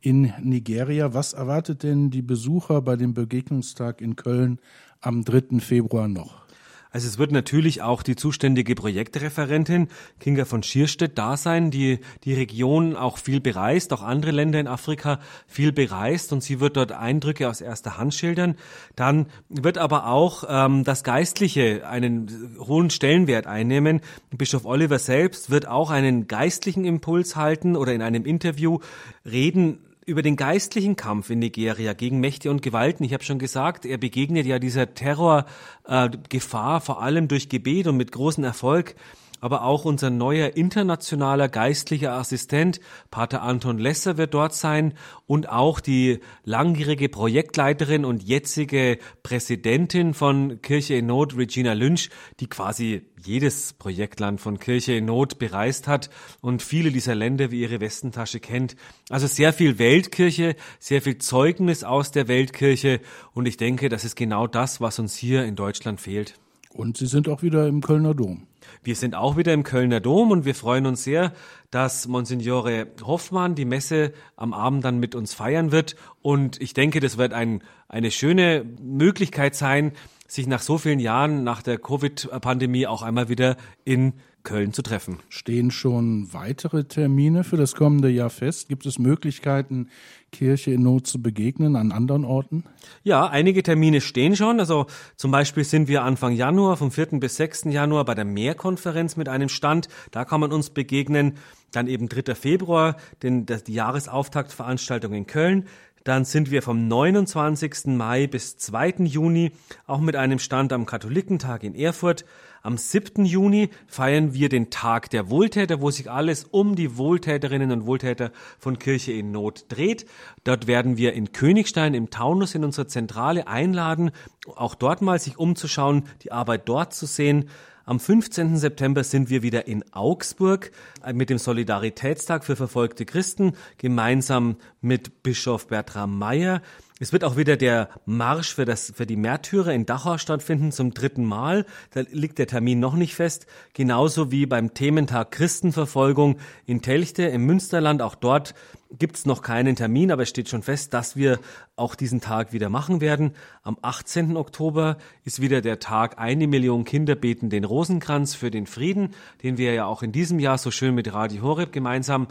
in 0.00 0.32
Nigeria. 0.40 1.14
Was 1.14 1.32
erwartet 1.32 1.82
denn 1.82 2.10
die 2.10 2.22
Besucher 2.22 2.80
bei 2.80 2.94
dem 2.94 3.12
Begegnungstag 3.12 4.00
in 4.00 4.14
Köln 4.14 4.60
am 5.00 5.24
3. 5.24 5.58
Februar 5.58 6.06
noch? 6.06 6.46
Also 6.92 7.06
es 7.06 7.18
wird 7.18 7.30
natürlich 7.30 7.82
auch 7.82 8.02
die 8.02 8.16
zuständige 8.16 8.74
Projektreferentin 8.74 9.88
Kinga 10.18 10.44
von 10.44 10.62
Schierstedt 10.62 11.16
da 11.16 11.36
sein, 11.36 11.70
die 11.70 12.00
die 12.24 12.34
Region 12.34 12.96
auch 12.96 13.18
viel 13.18 13.40
bereist, 13.40 13.92
auch 13.92 14.02
andere 14.02 14.32
Länder 14.32 14.58
in 14.58 14.66
Afrika 14.66 15.20
viel 15.46 15.70
bereist 15.70 16.32
und 16.32 16.42
sie 16.42 16.58
wird 16.58 16.76
dort 16.76 16.90
Eindrücke 16.90 17.48
aus 17.48 17.60
erster 17.60 17.96
Hand 17.96 18.14
schildern. 18.14 18.56
Dann 18.96 19.26
wird 19.48 19.78
aber 19.78 20.06
auch 20.06 20.44
ähm, 20.48 20.82
das 20.82 21.04
Geistliche 21.04 21.86
einen 21.88 22.56
hohen 22.58 22.90
Stellenwert 22.90 23.46
einnehmen. 23.46 24.00
Bischof 24.36 24.64
Oliver 24.64 24.98
selbst 24.98 25.50
wird 25.50 25.68
auch 25.68 25.90
einen 25.90 26.26
geistlichen 26.26 26.84
Impuls 26.84 27.36
halten 27.36 27.76
oder 27.76 27.92
in 27.92 28.02
einem 28.02 28.24
Interview 28.24 28.80
reden 29.24 29.78
über 30.10 30.22
den 30.22 30.36
geistlichen 30.36 30.96
Kampf 30.96 31.30
in 31.30 31.38
Nigeria 31.38 31.92
gegen 31.92 32.18
Mächte 32.18 32.50
und 32.50 32.62
Gewalten. 32.62 33.04
Ich 33.04 33.14
habe 33.14 33.22
schon 33.22 33.38
gesagt, 33.38 33.86
er 33.86 33.96
begegnet 33.96 34.44
ja 34.44 34.58
dieser 34.58 34.92
Terrorgefahr 34.92 36.76
äh, 36.76 36.80
vor 36.80 37.00
allem 37.00 37.28
durch 37.28 37.48
Gebet 37.48 37.86
und 37.86 37.96
mit 37.96 38.10
großem 38.10 38.42
Erfolg 38.42 38.96
aber 39.40 39.64
auch 39.64 39.84
unser 39.84 40.10
neuer 40.10 40.56
internationaler 40.56 41.48
geistlicher 41.48 42.12
Assistent, 42.12 42.80
Pater 43.10 43.42
Anton 43.42 43.78
Lesser, 43.78 44.16
wird 44.16 44.34
dort 44.34 44.54
sein 44.54 44.94
und 45.26 45.48
auch 45.48 45.80
die 45.80 46.20
langjährige 46.44 47.08
Projektleiterin 47.08 48.04
und 48.04 48.22
jetzige 48.22 48.98
Präsidentin 49.22 50.14
von 50.14 50.60
Kirche 50.62 50.94
in 50.94 51.06
Not, 51.06 51.36
Regina 51.36 51.72
Lynch, 51.72 52.10
die 52.40 52.48
quasi 52.48 53.02
jedes 53.24 53.72
Projektland 53.74 54.40
von 54.40 54.58
Kirche 54.58 54.94
in 54.94 55.04
Not 55.04 55.38
bereist 55.38 55.88
hat 55.88 56.10
und 56.40 56.62
viele 56.62 56.90
dieser 56.90 57.14
Länder 57.14 57.50
wie 57.50 57.60
ihre 57.60 57.80
Westentasche 57.80 58.40
kennt. 58.40 58.76
Also 59.08 59.26
sehr 59.26 59.52
viel 59.52 59.78
Weltkirche, 59.78 60.56
sehr 60.78 61.02
viel 61.02 61.18
Zeugnis 61.18 61.84
aus 61.84 62.10
der 62.10 62.28
Weltkirche 62.28 63.00
und 63.32 63.46
ich 63.46 63.56
denke, 63.56 63.88
das 63.88 64.04
ist 64.04 64.16
genau 64.16 64.46
das, 64.46 64.80
was 64.80 64.98
uns 64.98 65.16
hier 65.16 65.44
in 65.44 65.56
Deutschland 65.56 66.00
fehlt. 66.00 66.34
Und 66.72 66.96
Sie 66.96 67.06
sind 67.06 67.28
auch 67.28 67.42
wieder 67.42 67.66
im 67.66 67.80
Kölner 67.80 68.14
Dom. 68.14 68.46
Wir 68.82 68.96
sind 68.96 69.14
auch 69.14 69.36
wieder 69.36 69.52
im 69.52 69.62
Kölner 69.62 70.00
Dom 70.00 70.30
und 70.30 70.46
wir 70.46 70.54
freuen 70.54 70.86
uns 70.86 71.04
sehr, 71.04 71.34
dass 71.70 72.08
Monsignore 72.08 72.86
Hoffmann 73.02 73.54
die 73.54 73.66
Messe 73.66 74.14
am 74.36 74.54
Abend 74.54 74.86
dann 74.86 74.98
mit 74.98 75.14
uns 75.14 75.34
feiern 75.34 75.70
wird. 75.70 75.96
Und 76.22 76.58
ich 76.62 76.72
denke, 76.72 77.00
das 77.00 77.18
wird 77.18 77.34
ein, 77.34 77.62
eine 77.88 78.10
schöne 78.10 78.64
Möglichkeit 78.80 79.54
sein, 79.54 79.92
sich 80.26 80.46
nach 80.46 80.62
so 80.62 80.78
vielen 80.78 80.98
Jahren 80.98 81.44
nach 81.44 81.60
der 81.60 81.76
Covid-Pandemie 81.76 82.86
auch 82.86 83.02
einmal 83.02 83.28
wieder 83.28 83.56
in 83.84 84.14
Köln 84.42 84.72
zu 84.72 84.82
treffen. 84.82 85.18
Stehen 85.28 85.70
schon 85.70 86.32
weitere 86.32 86.84
Termine 86.84 87.44
für 87.44 87.56
das 87.56 87.74
kommende 87.74 88.08
Jahr 88.08 88.30
fest? 88.30 88.68
Gibt 88.68 88.86
es 88.86 88.98
Möglichkeiten, 88.98 89.88
Kirche 90.32 90.72
in 90.72 90.82
Not 90.82 91.06
zu 91.06 91.20
begegnen 91.20 91.76
an 91.76 91.92
anderen 91.92 92.24
Orten? 92.24 92.64
Ja, 93.02 93.26
einige 93.26 93.62
Termine 93.62 94.00
stehen 94.00 94.36
schon. 94.36 94.60
Also 94.60 94.86
zum 95.16 95.30
Beispiel 95.30 95.64
sind 95.64 95.88
wir 95.88 96.02
Anfang 96.02 96.32
Januar, 96.32 96.76
vom 96.76 96.90
4. 96.90 97.20
bis 97.20 97.36
6. 97.36 97.64
Januar 97.64 98.04
bei 98.04 98.14
der 98.14 98.24
Mehrkonferenz 98.24 99.16
mit 99.16 99.28
einem 99.28 99.48
Stand. 99.48 99.88
Da 100.10 100.24
kann 100.24 100.40
man 100.40 100.52
uns 100.52 100.70
begegnen. 100.70 101.34
Dann 101.72 101.86
eben 101.86 102.08
3. 102.08 102.34
Februar, 102.34 102.96
den, 103.22 103.46
die 103.46 103.72
Jahresauftaktveranstaltung 103.72 105.12
in 105.14 105.26
Köln. 105.26 105.66
Dann 106.04 106.24
sind 106.24 106.50
wir 106.50 106.62
vom 106.62 106.88
29. 106.88 107.86
Mai 107.86 108.26
bis 108.26 108.56
2. 108.56 109.04
Juni 109.04 109.52
auch 109.86 110.00
mit 110.00 110.16
einem 110.16 110.38
Stand 110.38 110.72
am 110.72 110.86
Katholikentag 110.86 111.62
in 111.62 111.74
Erfurt. 111.74 112.24
Am 112.62 112.76
7. 112.76 113.24
Juni 113.24 113.70
feiern 113.86 114.34
wir 114.34 114.50
den 114.50 114.68
Tag 114.68 115.08
der 115.08 115.30
Wohltäter, 115.30 115.80
wo 115.80 115.90
sich 115.90 116.10
alles 116.10 116.44
um 116.44 116.76
die 116.76 116.98
Wohltäterinnen 116.98 117.72
und 117.72 117.86
Wohltäter 117.86 118.32
von 118.58 118.78
Kirche 118.78 119.12
in 119.12 119.30
Not 119.30 119.64
dreht. 119.70 120.04
Dort 120.44 120.66
werden 120.66 120.98
wir 120.98 121.14
in 121.14 121.32
Königstein 121.32 121.94
im 121.94 122.10
Taunus 122.10 122.54
in 122.54 122.62
unsere 122.62 122.86
Zentrale 122.86 123.46
einladen, 123.46 124.10
auch 124.56 124.74
dort 124.74 125.00
mal 125.00 125.18
sich 125.18 125.38
umzuschauen, 125.38 126.04
die 126.22 126.32
Arbeit 126.32 126.68
dort 126.68 126.92
zu 126.92 127.06
sehen. 127.06 127.48
Am 127.86 127.98
15. 127.98 128.58
September 128.58 129.04
sind 129.04 129.30
wir 129.30 129.42
wieder 129.42 129.66
in 129.66 129.82
Augsburg 129.92 130.70
äh, 131.02 131.14
mit 131.14 131.30
dem 131.30 131.38
Solidaritätstag 131.38 132.44
für 132.44 132.56
verfolgte 132.56 133.06
Christen, 133.06 133.54
gemeinsam 133.78 134.56
mit 134.82 135.22
Bischof 135.22 135.66
Bertram 135.66 136.18
Meyer. 136.18 136.60
Es 137.02 137.14
wird 137.14 137.24
auch 137.24 137.38
wieder 137.38 137.56
der 137.56 137.88
Marsch 138.04 138.54
für, 138.54 138.66
das, 138.66 138.92
für 138.94 139.06
die 139.06 139.16
Märtyrer 139.16 139.72
in 139.72 139.86
Dachau 139.86 140.18
stattfinden 140.18 140.70
zum 140.70 140.92
dritten 140.92 141.24
Mal. 141.24 141.64
Da 141.92 142.02
liegt 142.10 142.38
der 142.38 142.46
Termin 142.46 142.78
noch 142.78 142.94
nicht 142.94 143.14
fest. 143.14 143.46
Genauso 143.72 144.30
wie 144.30 144.44
beim 144.44 144.74
Thementag 144.74 145.30
Christenverfolgung 145.30 146.36
in 146.66 146.82
Telchte 146.82 147.22
im 147.22 147.46
Münsterland. 147.46 148.02
Auch 148.02 148.14
dort 148.14 148.54
gibt 148.98 149.16
es 149.16 149.24
noch 149.24 149.40
keinen 149.40 149.76
Termin, 149.76 150.12
aber 150.12 150.24
es 150.24 150.28
steht 150.28 150.50
schon 150.50 150.62
fest, 150.62 150.92
dass 150.92 151.16
wir 151.16 151.38
auch 151.74 151.94
diesen 151.94 152.20
Tag 152.20 152.52
wieder 152.52 152.68
machen 152.68 153.00
werden. 153.00 153.32
Am 153.62 153.78
18. 153.80 154.36
Oktober 154.36 154.98
ist 155.24 155.40
wieder 155.40 155.62
der 155.62 155.78
Tag 155.78 156.18
Eine 156.18 156.48
Million 156.48 156.84
Kinder 156.84 157.14
beten 157.14 157.48
den 157.48 157.64
Rosenkranz 157.64 158.34
für 158.34 158.50
den 158.50 158.66
Frieden, 158.66 159.14
den 159.42 159.56
wir 159.56 159.72
ja 159.72 159.86
auch 159.86 160.02
in 160.02 160.12
diesem 160.12 160.38
Jahr 160.38 160.58
so 160.58 160.70
schön 160.70 160.94
mit 160.94 161.14
Radio 161.14 161.40
Horeb 161.40 161.72
gemeinsam 161.72 162.28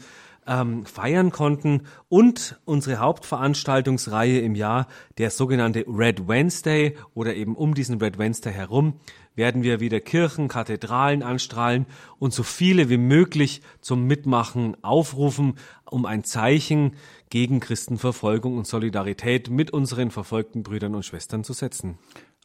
ähm, 0.49 0.85
feiern 0.85 1.31
konnten 1.31 1.83
und 2.09 2.59
unsere 2.65 2.97
Hauptveranstaltungsreihe 2.97 4.39
im 4.39 4.55
Jahr, 4.55 4.87
der 5.19 5.29
sogenannte 5.29 5.85
Red 5.87 6.27
Wednesday 6.27 6.97
oder 7.13 7.35
eben 7.35 7.55
um 7.55 7.75
diesen 7.75 8.01
Red 8.01 8.17
Wednesday 8.17 8.51
herum, 8.51 8.95
werden 9.35 9.63
wir 9.63 9.79
wieder 9.79 10.01
Kirchen, 10.01 10.47
Kathedralen 10.49 11.23
anstrahlen 11.23 11.85
und 12.17 12.33
so 12.33 12.43
viele 12.43 12.89
wie 12.89 12.97
möglich 12.97 13.61
zum 13.79 14.05
Mitmachen 14.05 14.75
aufrufen, 14.83 15.53
um 15.85 16.05
ein 16.05 16.23
Zeichen 16.23 16.95
gegen 17.29 17.59
Christenverfolgung 17.59 18.57
und 18.57 18.67
Solidarität 18.67 19.49
mit 19.49 19.71
unseren 19.71 20.11
verfolgten 20.11 20.63
Brüdern 20.63 20.95
und 20.95 21.05
Schwestern 21.05 21.43
zu 21.43 21.53
setzen. 21.53 21.99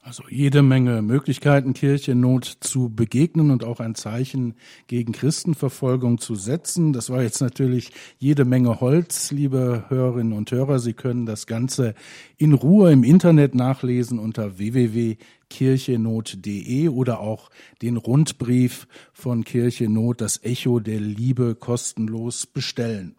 Also 0.07 0.25
jede 0.29 0.61
Menge 0.61 1.01
Möglichkeiten, 1.01 1.73
Kirchennot 1.73 2.59
zu 2.61 2.91
begegnen 2.91 3.51
und 3.51 3.65
auch 3.65 3.81
ein 3.81 3.95
Zeichen 3.95 4.53
gegen 4.87 5.13
Christenverfolgung 5.13 6.19
zu 6.19 6.35
setzen. 6.35 6.93
Das 6.93 7.09
war 7.09 7.23
jetzt 7.23 7.41
natürlich 7.41 7.91
jede 8.19 8.45
Menge 8.45 8.83
Holz, 8.83 9.31
liebe 9.31 9.87
Hörerinnen 9.89 10.35
und 10.35 10.53
Hörer. 10.53 10.79
Sie 10.79 10.93
können 10.93 11.25
das 11.25 11.47
Ganze 11.47 11.95
in 12.37 12.53
Ruhe 12.53 12.93
im 12.93 13.03
Internet 13.03 13.55
nachlesen 13.55 14.19
unter 14.19 14.59
www.kirchenot.de 14.59 16.89
oder 16.91 17.21
auch 17.21 17.49
den 17.81 17.97
Rundbrief 17.97 18.87
von 19.15 19.43
Kirchennot, 19.43 20.21
das 20.21 20.45
Echo 20.45 20.81
der 20.81 21.01
Liebe 21.01 21.55
kostenlos 21.55 22.45
bestellen. 22.45 23.15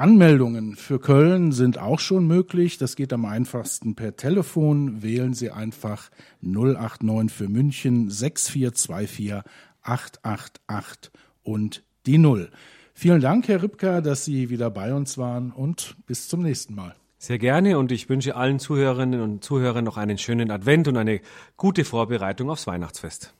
Anmeldungen 0.00 0.76
für 0.76 0.98
Köln 0.98 1.52
sind 1.52 1.78
auch 1.78 2.00
schon 2.00 2.26
möglich. 2.26 2.78
Das 2.78 2.96
geht 2.96 3.12
am 3.12 3.26
einfachsten 3.26 3.96
per 3.96 4.16
Telefon. 4.16 5.02
Wählen 5.02 5.34
Sie 5.34 5.50
einfach 5.50 6.10
089 6.40 7.30
für 7.30 7.48
München 7.50 8.08
6424 8.08 9.42
888 9.82 11.12
und 11.42 11.82
die 12.06 12.16
Null. 12.16 12.50
Vielen 12.94 13.20
Dank, 13.20 13.46
Herr 13.48 13.62
Ripka, 13.62 14.00
dass 14.00 14.24
Sie 14.24 14.48
wieder 14.48 14.70
bei 14.70 14.94
uns 14.94 15.18
waren 15.18 15.50
und 15.52 15.96
bis 16.06 16.28
zum 16.28 16.42
nächsten 16.42 16.74
Mal. 16.74 16.94
Sehr 17.18 17.38
gerne 17.38 17.78
und 17.78 17.92
ich 17.92 18.08
wünsche 18.08 18.36
allen 18.36 18.58
Zuhörerinnen 18.58 19.20
und 19.20 19.44
Zuhörern 19.44 19.84
noch 19.84 19.98
einen 19.98 20.16
schönen 20.16 20.50
Advent 20.50 20.88
und 20.88 20.96
eine 20.96 21.20
gute 21.58 21.84
Vorbereitung 21.84 22.48
aufs 22.48 22.66
Weihnachtsfest. 22.66 23.34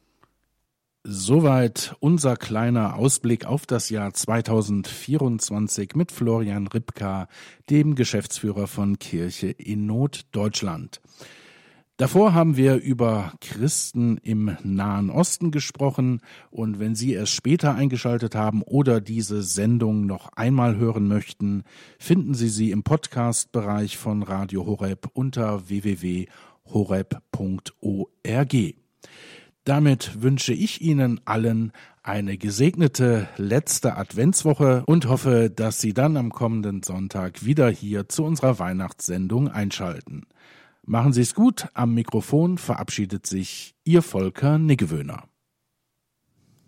Soweit 1.02 1.96
unser 2.00 2.36
kleiner 2.36 2.96
Ausblick 2.96 3.46
auf 3.46 3.64
das 3.64 3.88
Jahr 3.88 4.12
2024 4.12 5.94
mit 5.94 6.12
Florian 6.12 6.66
Ripka, 6.66 7.26
dem 7.70 7.94
Geschäftsführer 7.94 8.66
von 8.66 8.98
Kirche 8.98 9.46
in 9.46 9.86
Not 9.86 10.26
Deutschland. 10.32 11.00
Davor 11.96 12.34
haben 12.34 12.58
wir 12.58 12.76
über 12.76 13.32
Christen 13.40 14.18
im 14.18 14.58
Nahen 14.62 15.08
Osten 15.08 15.50
gesprochen 15.50 16.20
und 16.50 16.78
wenn 16.78 16.94
Sie 16.94 17.14
erst 17.14 17.32
später 17.32 17.74
eingeschaltet 17.74 18.34
haben 18.34 18.60
oder 18.62 19.00
diese 19.00 19.42
Sendung 19.42 20.04
noch 20.04 20.28
einmal 20.34 20.76
hören 20.76 21.08
möchten, 21.08 21.64
finden 21.98 22.34
Sie 22.34 22.50
sie 22.50 22.72
im 22.72 22.82
Podcast-Bereich 22.82 23.96
von 23.96 24.22
Radio 24.22 24.66
Horeb 24.66 25.08
unter 25.14 25.66
www.horeb.org. 25.70 26.28
Damit 29.70 30.20
wünsche 30.20 30.52
ich 30.52 30.80
Ihnen 30.80 31.20
allen 31.26 31.70
eine 32.02 32.36
gesegnete 32.36 33.28
letzte 33.36 33.96
Adventswoche 33.96 34.82
und 34.86 35.06
hoffe, 35.06 35.48
dass 35.48 35.80
Sie 35.80 35.94
dann 35.94 36.16
am 36.16 36.30
kommenden 36.30 36.82
Sonntag 36.82 37.44
wieder 37.44 37.70
hier 37.70 38.08
zu 38.08 38.24
unserer 38.24 38.58
Weihnachtssendung 38.58 39.46
einschalten. 39.46 40.26
Machen 40.84 41.12
Sie 41.12 41.20
es 41.20 41.36
gut, 41.36 41.68
am 41.72 41.94
Mikrofon 41.94 42.58
verabschiedet 42.58 43.28
sich 43.28 43.76
Ihr 43.84 44.02
Volker 44.02 44.58
Niggewöhner. 44.58 45.29